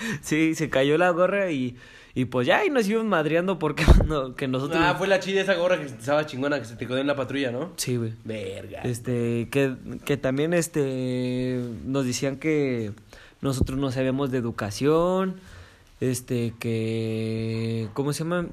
Sí, 0.22 0.54
se 0.54 0.70
cayó 0.70 0.98
la 0.98 1.10
gorra 1.10 1.50
y, 1.50 1.76
y 2.14 2.24
pues 2.26 2.46
ya, 2.46 2.64
y 2.64 2.70
nos 2.70 2.88
íbamos 2.88 3.08
madreando 3.08 3.58
porque 3.58 3.84
no, 4.06 4.34
que 4.34 4.48
nosotros... 4.48 4.80
Ah, 4.82 4.94
fue 4.96 5.08
la 5.08 5.20
chida 5.20 5.40
esa 5.42 5.54
gorra 5.54 5.78
que 5.78 5.86
estaba 5.86 6.26
chingona 6.26 6.58
que 6.58 6.64
se 6.64 6.76
te 6.76 6.86
quedó 6.86 6.98
en 6.98 7.06
la 7.06 7.16
patrulla, 7.16 7.50
¿no? 7.50 7.72
Sí, 7.76 7.96
güey. 7.96 8.12
Verga. 8.24 8.82
Este, 8.82 9.48
que, 9.50 9.74
que 10.04 10.16
también 10.16 10.54
este 10.54 11.60
nos 11.84 12.04
decían 12.04 12.36
que 12.36 12.92
nosotros 13.40 13.78
no 13.78 13.90
sabíamos 13.90 14.30
de 14.30 14.38
educación, 14.38 15.40
este, 16.00 16.54
que, 16.58 17.88
¿cómo 17.94 18.12
se 18.12 18.24
llama? 18.24 18.46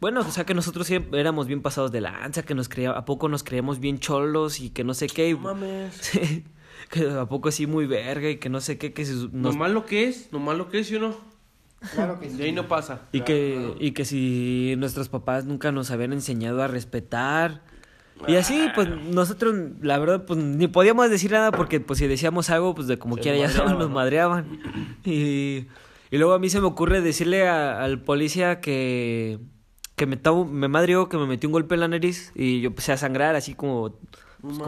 Bueno, 0.00 0.20
o 0.20 0.30
sea 0.30 0.44
que 0.44 0.54
nosotros 0.54 0.86
siempre 0.86 1.20
éramos 1.20 1.46
bien 1.46 1.62
pasados 1.62 1.92
de 1.92 2.00
lanza, 2.00 2.42
que 2.42 2.54
nos 2.54 2.68
creía, 2.68 2.90
a 2.90 3.04
poco 3.04 3.28
nos 3.28 3.44
creíamos 3.44 3.78
bien 3.78 3.98
cholos 4.00 4.60
y 4.60 4.70
que 4.70 4.84
no 4.84 4.94
sé 4.94 5.06
qué. 5.06 5.32
No 5.32 5.40
mames. 5.40 6.12
Que 6.90 7.08
a 7.10 7.26
poco 7.26 7.48
así 7.48 7.66
muy 7.66 7.86
verga 7.86 8.28
y 8.30 8.36
que 8.36 8.48
no 8.48 8.60
sé 8.60 8.78
qué, 8.78 8.92
que 8.92 9.04
se- 9.04 9.12
nos- 9.14 9.32
Nomás 9.54 9.70
lo 9.70 9.86
que 9.86 10.08
es, 10.08 10.32
nomás 10.32 10.56
lo 10.58 10.68
que 10.68 10.80
es, 10.80 10.86
¿sí 10.88 10.96
o 10.96 11.00
no? 11.00 11.16
Claro 11.94 12.20
que 12.20 12.30
sí. 12.30 12.36
De 12.36 12.44
ahí 12.44 12.52
no 12.52 12.68
pasa. 12.68 13.02
y 13.12 13.22
que 13.22 13.74
y 13.80 13.90
que 13.92 14.04
si 14.04 14.74
nuestros 14.78 15.08
papás 15.08 15.44
nunca 15.44 15.72
nos 15.72 15.90
habían 15.90 16.12
enseñado 16.12 16.62
a 16.62 16.68
respetar 16.68 17.62
y 18.28 18.36
así 18.36 18.68
pues 18.76 18.88
nosotros 18.88 19.52
la 19.80 19.98
verdad 19.98 20.24
pues 20.24 20.38
ni 20.38 20.68
podíamos 20.68 21.10
decir 21.10 21.32
nada 21.32 21.50
porque 21.50 21.80
pues 21.80 21.98
si 21.98 22.06
decíamos 22.06 22.50
algo 22.50 22.72
pues 22.72 22.86
de 22.86 22.96
como 22.98 23.16
Se 23.16 23.22
quiera 23.22 23.36
ya 23.38 23.46
madreaban, 23.48 23.78
nos 23.78 23.88
¿no? 23.88 23.94
madreaban 23.96 24.60
y, 25.04 25.66
y 26.12 26.18
luego 26.18 26.32
a 26.34 26.38
mí 26.38 26.48
se 26.48 26.60
me 26.60 26.66
ocurre 26.68 27.00
decirle 27.00 27.48
a- 27.48 27.82
al 27.82 28.00
policía 28.02 28.60
que 28.60 29.40
que 29.96 30.06
me 30.06 30.16
me 30.50 30.68
madrió 30.68 31.08
que 31.08 31.16
me 31.16 31.26
metió 31.26 31.48
un 31.48 31.52
golpe 31.52 31.74
en 31.74 31.80
la 31.80 31.88
nariz 31.88 32.30
y 32.36 32.60
yo 32.60 32.68
empecé 32.68 32.92
a 32.92 32.96
sangrar 32.96 33.34
así 33.34 33.54
como 33.54 33.98
pues, 34.42 34.58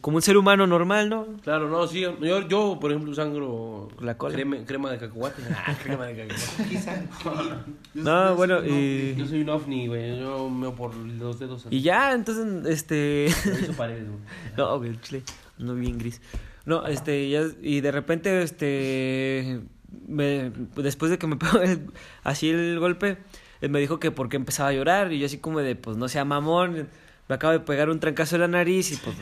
como, 0.00 0.16
un 0.16 0.22
ser 0.22 0.36
humano 0.36 0.66
normal 0.66 1.08
no 1.08 1.26
Claro, 1.42 1.68
no, 1.68 1.86
sí. 1.86 2.00
Yo, 2.00 2.48
yo 2.48 2.78
por 2.80 2.90
ejemplo, 2.90 3.14
sangro. 3.14 3.88
La 4.00 4.18
cola. 4.18 4.34
Crema, 4.34 4.56
crema 4.66 4.90
de 4.90 4.98
cacahuate. 4.98 5.42
Ah, 5.66 5.74
crema 5.82 6.06
de 6.06 6.28
cacahuate. 6.28 7.60
no 7.94 8.34
bueno 8.34 8.64
y 8.64 9.14
Yo 9.16 9.26
soy 9.26 9.42
un 9.42 9.48
ovni, 9.50 9.86
güey. 9.86 10.18
Yo 10.18 10.50
me 10.50 10.70
por 10.70 10.94
los 10.96 11.38
dedos. 11.38 11.66
y 11.70 11.80
ya 11.80 12.12
entonces 12.12 12.66
este 12.66 13.26
Hizo 13.28 13.72
paredes, 13.74 14.08
güey. 14.08 14.20
No, 14.56 14.78
güey, 14.78 15.00
chile, 15.00 15.22
no 15.58 15.74
bien 15.74 15.96
gris. 15.98 16.20
No, 16.66 16.86
este, 16.86 17.28
ya, 17.30 17.42
y 17.62 17.80
de 17.80 17.90
repente, 17.90 18.42
este, 18.42 19.60
me, 20.06 20.50
después 20.76 21.10
de 21.10 21.18
que 21.18 21.26
me 21.26 21.36
pegó 21.36 21.58
el- 21.60 21.90
así 22.22 22.50
el 22.50 22.78
golpe, 22.78 23.16
él 23.60 23.70
me 23.70 23.80
dijo 23.80 23.98
que 23.98 24.10
por 24.10 24.28
qué 24.28 24.36
empezaba 24.36 24.68
a 24.68 24.72
llorar. 24.72 25.12
Y 25.12 25.18
yo 25.18 25.26
así 25.26 25.38
como 25.38 25.60
de, 25.60 25.74
pues 25.76 25.96
no 25.96 26.08
sea 26.08 26.24
mamón, 26.24 26.88
me 27.30 27.36
acabo 27.36 27.52
de 27.52 27.60
pegar 27.60 27.88
un 27.88 28.00
trancazo 28.00 28.34
en 28.34 28.40
la 28.40 28.48
nariz 28.48 28.90
y 28.90 28.96
pues... 28.96 29.14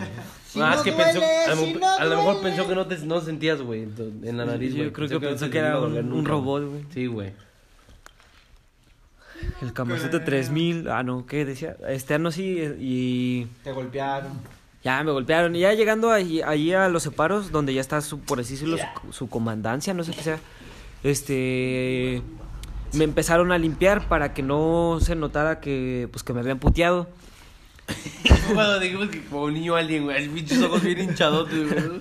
Si 0.49 0.59
ah, 0.63 0.71
no 0.71 0.75
es 0.77 0.81
que 0.81 0.93
duele, 0.93 1.05
pensó, 1.13 1.21
a, 1.53 1.55
lo, 1.55 1.61
si 1.67 1.75
no 1.75 1.87
a 1.99 2.05
lo 2.07 2.17
mejor 2.17 2.41
pensó 2.43 2.67
que 2.67 2.75
no 2.75 2.87
te 2.87 2.97
no 3.01 3.21
sentías, 3.21 3.61
güey, 3.61 3.83
en 4.23 4.37
la 4.39 4.47
nariz, 4.47 4.71
Yo 4.73 4.79
güey. 4.79 4.93
creo 4.93 5.09
que 5.11 5.21
pensó 5.21 5.51
que 5.51 5.59
era 5.59 5.79
un- 5.79 6.25
robot, 6.25 6.65
güey. 6.71 6.85
Sí, 6.95 7.05
güey. 7.07 7.33
El 9.61 9.75
Kamazote 9.75 10.21
3000, 10.21 10.89
ah 10.89 11.03
no, 11.03 11.27
¿qué 11.27 11.45
decía? 11.45 11.77
Este 11.87 12.15
ano 12.15 12.31
sí 12.31 12.59
y 12.81 13.45
Te 13.63 13.73
golpearon. 13.73 14.33
ya 14.83 15.05
me 15.05 15.13
golpearon 15.13 15.55
y 15.55 15.61
ya 15.61 15.75
llegando 15.75 16.11
ahí, 16.11 16.41
ahí 16.41 16.73
a 16.73 16.89
los 16.89 17.03
separos 17.03 17.53
donde 17.53 17.75
ya 17.75 17.83
está 17.83 18.01
su 18.01 18.21
por 18.21 18.41
así 18.41 18.55
decirlo 18.55 18.79
su, 18.79 19.13
su 19.13 19.29
comandancia, 19.29 19.93
no 19.93 20.03
sé 20.03 20.13
qué 20.13 20.23
sea. 20.23 20.39
Este 21.05 22.23
me 22.95 23.05
empezaron 23.05 23.53
a 23.53 23.59
limpiar 23.59 24.09
para 24.09 24.33
que 24.33 24.43
no 24.43 24.99
se 25.03 25.15
notara 25.15 25.61
que 25.61 26.09
pues 26.11 26.23
que 26.25 26.33
me 26.33 26.41
habían 26.41 26.59
puteado. 26.59 27.07
Bueno, 28.55 28.79
dijimos 28.79 29.09
que 29.09 29.23
como 29.25 29.45
un 29.45 29.55
niño 29.55 29.75
alien, 29.77 30.05
güey, 30.05 30.29
pinches 30.29 30.63
ojos 30.63 30.83
bien 30.83 31.01
hinchadotes, 31.01 31.73
güey. 31.73 32.01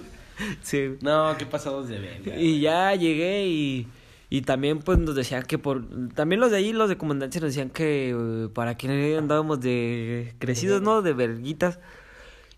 Sí. 0.62 0.96
No, 1.02 1.36
qué 1.38 1.46
pasados 1.46 1.88
de 1.88 2.00
verga. 2.00 2.40
Y 2.40 2.60
ya 2.62 2.94
llegué 2.96 3.48
y, 3.48 3.88
y 4.30 4.42
también 4.42 4.80
pues 4.80 5.00
nos 5.00 5.16
decían 5.16 5.44
que 5.44 5.58
por... 5.58 5.84
También 6.14 6.40
los 6.40 6.52
de 6.52 6.58
ahí, 6.58 6.74
los 6.74 6.90
de 6.90 6.98
comandancia 6.98 7.42
nos 7.42 7.50
decían 7.50 7.70
que 7.70 8.12
eh, 8.12 8.50
para 8.54 8.76
quién 8.76 8.92
andábamos 9.18 9.60
de 9.62 10.36
crecidos, 10.40 10.82
¿no? 10.82 11.02
De 11.02 11.14
verguitas. 11.14 11.80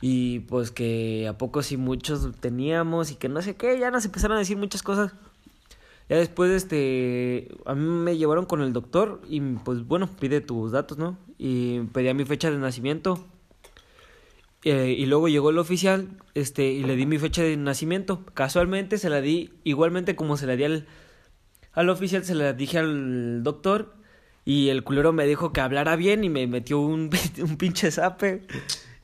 Y 0.02 0.40
pues 0.42 0.72
que 0.72 1.28
a 1.28 1.38
poco 1.38 1.62
sí 1.62 1.78
muchos 1.78 2.30
teníamos 2.40 3.12
y 3.12 3.16
que 3.16 3.28
no 3.28 3.42
sé 3.42 3.56
qué, 3.56 3.78
ya 3.80 3.92
nos 3.92 4.06
empezaron 4.06 4.38
a 4.38 4.40
decir 4.40 4.58
muchas 4.58 4.82
cosas. 4.82 5.14
Ya 6.10 6.18
después, 6.18 6.52
este, 6.52 7.50
a 7.66 7.76
mí 7.76 7.82
me 7.82 8.18
llevaron 8.18 8.46
con 8.46 8.62
el 8.64 8.74
doctor 8.74 9.22
y 9.30 9.40
pues 9.40 9.86
bueno, 9.86 10.10
pide 10.20 10.42
tus 10.42 10.72
datos, 10.72 10.98
¿no? 10.98 11.20
Y 11.38 11.82
pedía 11.94 12.16
mi 12.16 12.26
fecha 12.26 12.50
de 12.50 12.58
nacimiento. 12.58 13.28
Eh, 14.64 14.96
y 14.98 15.06
luego 15.06 15.30
llegó 15.30 15.52
el 15.52 15.60
oficial, 15.60 16.10
este, 16.34 16.66
y 16.72 16.84
le 16.84 16.96
di 16.96 17.06
mi 17.06 17.20
fecha 17.20 17.44
de 17.44 17.56
nacimiento. 17.58 18.26
Casualmente 18.34 18.98
se 18.98 19.10
la 19.12 19.22
di, 19.22 19.54
igualmente 19.64 20.16
como 20.16 20.36
se 20.36 20.48
la 20.48 20.56
di 20.56 20.64
al, 20.64 20.88
al 21.74 21.90
oficial, 21.90 22.26
se 22.26 22.34
la 22.34 22.54
dije 22.54 22.80
al 22.80 23.44
doctor. 23.44 23.94
Y 24.46 24.70
el 24.70 24.84
culero 24.84 25.14
me 25.14 25.28
dijo 25.28 25.54
que 25.54 25.62
hablara 25.62 25.96
bien 25.96 26.24
y 26.24 26.30
me 26.30 26.48
metió 26.48 26.80
un, 26.80 27.12
un 27.42 27.58
pinche 27.58 27.92
zape. 27.92 28.48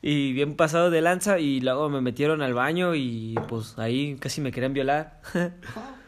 Y 0.02 0.32
bien 0.32 0.56
pasado 0.56 0.90
de 0.90 1.00
lanza. 1.02 1.38
Y 1.38 1.60
luego 1.60 1.88
me 1.88 2.00
metieron 2.00 2.42
al 2.42 2.52
baño 2.52 2.96
y 2.96 3.36
pues 3.48 3.78
ahí 3.78 4.16
casi 4.18 4.40
me 4.40 4.50
querían 4.50 4.72
violar. 4.74 5.20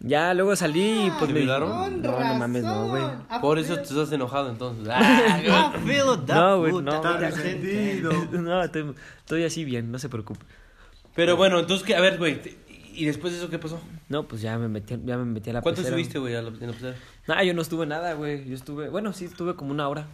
ya 0.00 0.32
luego 0.34 0.56
salí 0.56 1.06
y 1.06 1.10
pues 1.10 1.28
¿Te 1.28 1.34
me 1.34 1.40
violaron? 1.40 2.00
No, 2.02 2.18
no 2.20 2.34
mames, 2.34 2.62
no, 2.64 2.88
güey. 2.88 3.02
Ah, 3.28 3.40
Por 3.40 3.58
eso 3.58 3.76
te 3.76 3.82
estás 3.82 4.10
enojado 4.12 4.50
entonces. 4.50 4.88
Ah, 4.90 5.72
No, 6.26 6.58
güey, 6.58 6.72
no. 6.72 7.02
No, 8.32 8.62
estoy, 8.62 8.94
estoy 9.18 9.44
así 9.44 9.64
bien, 9.64 9.92
no 9.92 9.98
se 9.98 10.08
preocupe. 10.08 10.44
Pero 11.14 11.36
bueno, 11.36 11.58
entonces, 11.60 11.86
¿qué? 11.86 11.94
a 11.94 12.00
ver, 12.00 12.18
güey. 12.18 12.40
¿Y 12.92 13.04
después 13.04 13.32
de 13.32 13.38
eso 13.38 13.48
qué 13.50 13.58
pasó? 13.58 13.80
No, 14.08 14.26
pues 14.26 14.42
ya 14.42 14.58
me 14.58 14.68
metí, 14.68 14.96
ya 15.04 15.16
me 15.16 15.24
metí 15.24 15.50
a 15.50 15.54
la 15.54 15.60
¿Cuánto 15.62 15.80
pecera. 15.80 15.96
subiste, 15.96 16.18
güey, 16.18 16.34
a 16.34 16.42
la, 16.42 16.48
en 16.48 16.66
la 16.66 16.72
pecera? 16.72 16.96
Ah, 17.28 17.44
yo 17.44 17.54
no 17.54 17.62
estuve 17.62 17.86
nada, 17.86 18.14
güey. 18.14 18.48
Yo 18.48 18.54
estuve, 18.54 18.88
bueno, 18.88 19.12
sí, 19.12 19.26
estuve 19.26 19.54
como 19.54 19.70
una 19.70 19.88
hora. 19.88 20.06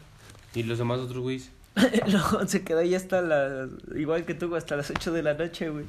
¿Y 0.55 0.63
los 0.63 0.79
demás 0.79 0.99
otros 1.01 1.19
güeyes? 1.23 1.51
no, 2.11 2.49
se 2.49 2.63
quedó 2.65 2.79
ahí 2.79 2.95
hasta 2.95 3.21
las, 3.21 3.69
igual 3.95 4.25
que 4.25 4.35
tú, 4.35 4.55
hasta 4.57 4.77
las 4.77 4.91
8 4.91 5.13
de 5.13 5.23
la 5.23 5.35
noche, 5.35 5.69
güey. 5.69 5.85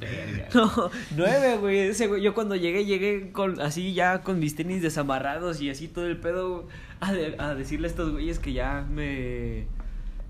No, 0.54 0.91
nueve, 1.15 1.58
güey. 1.58 1.80
Ese 1.80 2.08
güey, 2.08 2.21
yo 2.21 2.34
cuando 2.34 2.56
llegué, 2.56 2.84
llegué 2.86 3.32
con, 3.32 3.62
así 3.62 3.93
ya 3.93 4.21
con 4.21 4.39
mis 4.39 4.56
tenis 4.56 4.82
desamarrados 4.82 5.62
y 5.62 5.69
así 5.69 5.88
todo 5.88 6.06
el 6.06 6.17
pedo 6.17 6.67
a, 7.00 7.13
de- 7.13 7.36
a 7.39 7.56
decirle 7.56 7.88
a 7.88 7.91
estos 7.91 8.12
güeyes 8.12 8.38
que 8.39 8.52
ya 8.52 8.86
me, 8.91 9.65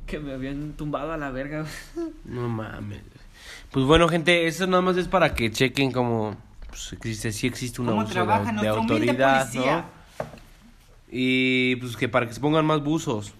que 0.05 0.19
me 0.19 0.33
habían 0.33 0.73
tumbado 0.73 1.11
a 1.11 1.17
la 1.17 1.31
verga. 1.31 1.65
No 2.25 2.47
mames. 2.47 3.01
Pues 3.71 3.85
bueno, 3.85 4.07
gente, 4.09 4.45
eso 4.47 4.67
nada 4.67 4.81
más 4.81 4.95
es 4.97 5.07
para 5.07 5.33
que 5.33 5.49
chequen 5.51 5.91
cómo 5.91 6.37
pues, 6.67 6.93
existe, 6.93 7.31
sí 7.31 7.47
existe 7.47 7.81
un 7.81 7.87
¿Cómo 7.87 8.01
abuso 8.01 8.13
de, 8.25 8.61
de 8.61 8.67
autoridad? 8.67 9.51
¿no? 9.53 9.85
Y 11.09 11.77
pues 11.77 11.95
que 11.97 12.09
para 12.09 12.27
que 12.27 12.33
se 12.33 12.39
pongan 12.39 12.65
más 12.65 12.83
buzos. 12.83 13.33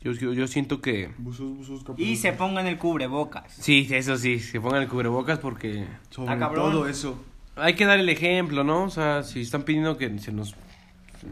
Yo, 0.00 0.12
yo, 0.12 0.32
yo 0.32 0.46
siento 0.46 0.80
que... 0.80 1.10
Y 1.96 2.16
se 2.16 2.32
pongan 2.32 2.66
el 2.66 2.78
cubrebocas. 2.78 3.52
Sí, 3.52 3.86
eso 3.90 4.16
sí, 4.16 4.38
se 4.38 4.60
pongan 4.60 4.82
el 4.82 4.88
cubrebocas 4.88 5.38
porque 5.40 5.86
Sobre 6.10 6.32
Ah, 6.32 6.50
todo 6.54 6.86
eso. 6.86 7.18
hay 7.56 7.74
que 7.74 7.84
dar 7.84 7.98
el 7.98 8.08
ejemplo, 8.08 8.62
¿no? 8.62 8.84
O 8.84 8.90
sea, 8.90 9.24
si 9.24 9.40
están 9.40 9.64
pidiendo 9.64 9.96
que 9.98 10.16
se 10.20 10.30
nos, 10.30 10.54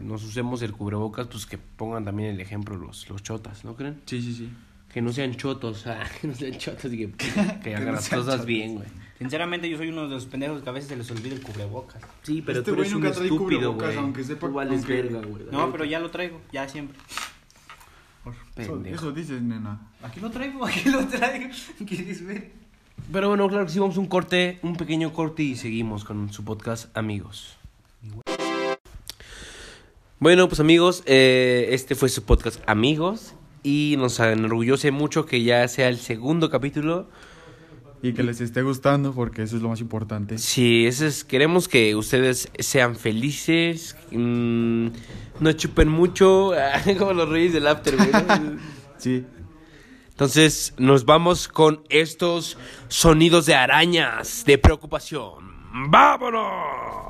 nos 0.03 0.21
usemos 0.23 0.61
el 0.63 0.73
cubrebocas, 0.73 1.27
pues 1.27 1.45
que 1.45 1.57
pongan 1.57 2.03
también 2.03 2.29
el 2.31 2.41
ejemplo 2.41 2.75
los, 2.75 3.09
los 3.09 3.23
chotas, 3.23 3.63
¿no 3.63 3.75
creen? 3.75 4.01
Sí, 4.05 4.21
sí, 4.21 4.33
sí. 4.33 4.49
Que 4.93 5.01
no 5.01 5.13
sean 5.13 5.35
chotos, 5.35 5.87
ah, 5.87 6.03
que 6.19 6.27
no 6.27 6.35
sean 6.35 6.57
chotos 6.57 6.91
y 6.91 7.07
que, 7.07 7.11
que 7.63 7.75
hagan 7.75 7.93
las 7.95 8.09
cosas 8.09 8.45
bien, 8.45 8.75
güey. 8.75 8.87
Sinceramente, 9.17 9.69
yo 9.69 9.77
soy 9.77 9.87
uno 9.87 10.03
de 10.03 10.09
los 10.09 10.25
pendejos 10.25 10.61
que 10.61 10.69
a 10.69 10.73
veces 10.73 10.89
se 10.89 10.95
les 10.97 11.09
olvida 11.09 11.33
el 11.35 11.41
cubrebocas. 11.41 12.01
Sí, 12.21 12.43
pero 12.45 12.59
Este 12.59 12.71
tú 12.71 12.79
eres 12.79 12.93
un 12.93 13.05
estúpido, 13.05 13.37
cubrebocas, 13.37 13.87
güey. 13.87 13.97
aunque 13.97 14.23
sepa- 14.25 14.47
Tú 14.47 14.53
vales 14.53 14.73
aunque- 14.79 14.93
verga, 15.01 15.21
güey. 15.25 15.45
No, 15.51 15.71
pero 15.71 15.85
ya 15.85 15.99
lo 15.99 16.11
traigo, 16.11 16.39
ya 16.51 16.67
siempre. 16.67 16.97
Eso, 18.57 18.73
Pendejo. 18.73 18.95
eso 18.95 19.11
dices, 19.11 19.41
nena. 19.41 19.79
Aquí 20.01 20.19
lo 20.19 20.29
traigo, 20.29 20.65
aquí 20.65 20.89
lo 20.89 21.05
traigo. 21.07 21.49
¿Quieres 21.85 22.25
ver? 22.25 22.51
Pero 23.11 23.29
bueno, 23.29 23.47
claro 23.47 23.65
que 23.65 23.71
sí, 23.71 23.79
vamos 23.79 23.97
a 23.97 23.99
un 23.99 24.07
corte, 24.07 24.59
un 24.63 24.75
pequeño 24.75 25.13
corte 25.13 25.43
y 25.43 25.55
seguimos 25.55 26.03
con 26.03 26.31
su 26.33 26.43
podcast, 26.43 26.95
amigos. 26.97 27.57
Bueno, 30.19 30.47
pues 30.47 30.59
amigos, 30.59 31.03
eh, 31.05 31.69
este 31.71 31.93
fue 31.95 32.09
su 32.09 32.23
podcast, 32.23 32.59
amigos. 32.67 33.35
Y 33.63 33.95
nos 33.97 34.19
enorgullece 34.19 34.91
mucho 34.91 35.25
que 35.25 35.43
ya 35.43 35.67
sea 35.67 35.89
el 35.89 35.97
segundo 35.97 36.49
capítulo. 36.49 37.07
Y 38.01 38.13
que 38.13 38.21
les 38.23 38.41
esté 38.41 38.61
gustando, 38.61 39.13
porque 39.13 39.41
eso 39.41 39.55
es 39.55 39.61
lo 39.61 39.69
más 39.69 39.81
importante. 39.81 40.37
Sí, 40.37 40.85
eso 40.85 41.05
es, 41.05 41.23
queremos 41.23 41.67
que 41.67 41.95
ustedes 41.95 42.49
sean 42.59 42.95
felices, 42.95 43.95
mm, 44.11 44.87
no 45.39 45.51
chupen 45.53 45.89
mucho, 45.89 46.51
como 46.99 47.13
los 47.13 47.29
reyes 47.29 47.53
del 47.53 47.67
after. 47.67 47.95
Sí. 48.97 49.23
Entonces 50.09 50.73
nos 50.79 51.05
vamos 51.05 51.47
con 51.47 51.83
estos 51.89 52.57
sonidos 52.87 53.45
de 53.45 53.53
arañas 53.53 54.43
de 54.45 54.57
preocupación. 54.57 55.53
¡Vámonos! 55.89 57.06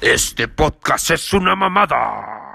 Este 0.00 0.48
podcast 0.48 1.10
es 1.10 1.32
una 1.32 1.54
mamada. 1.54 2.53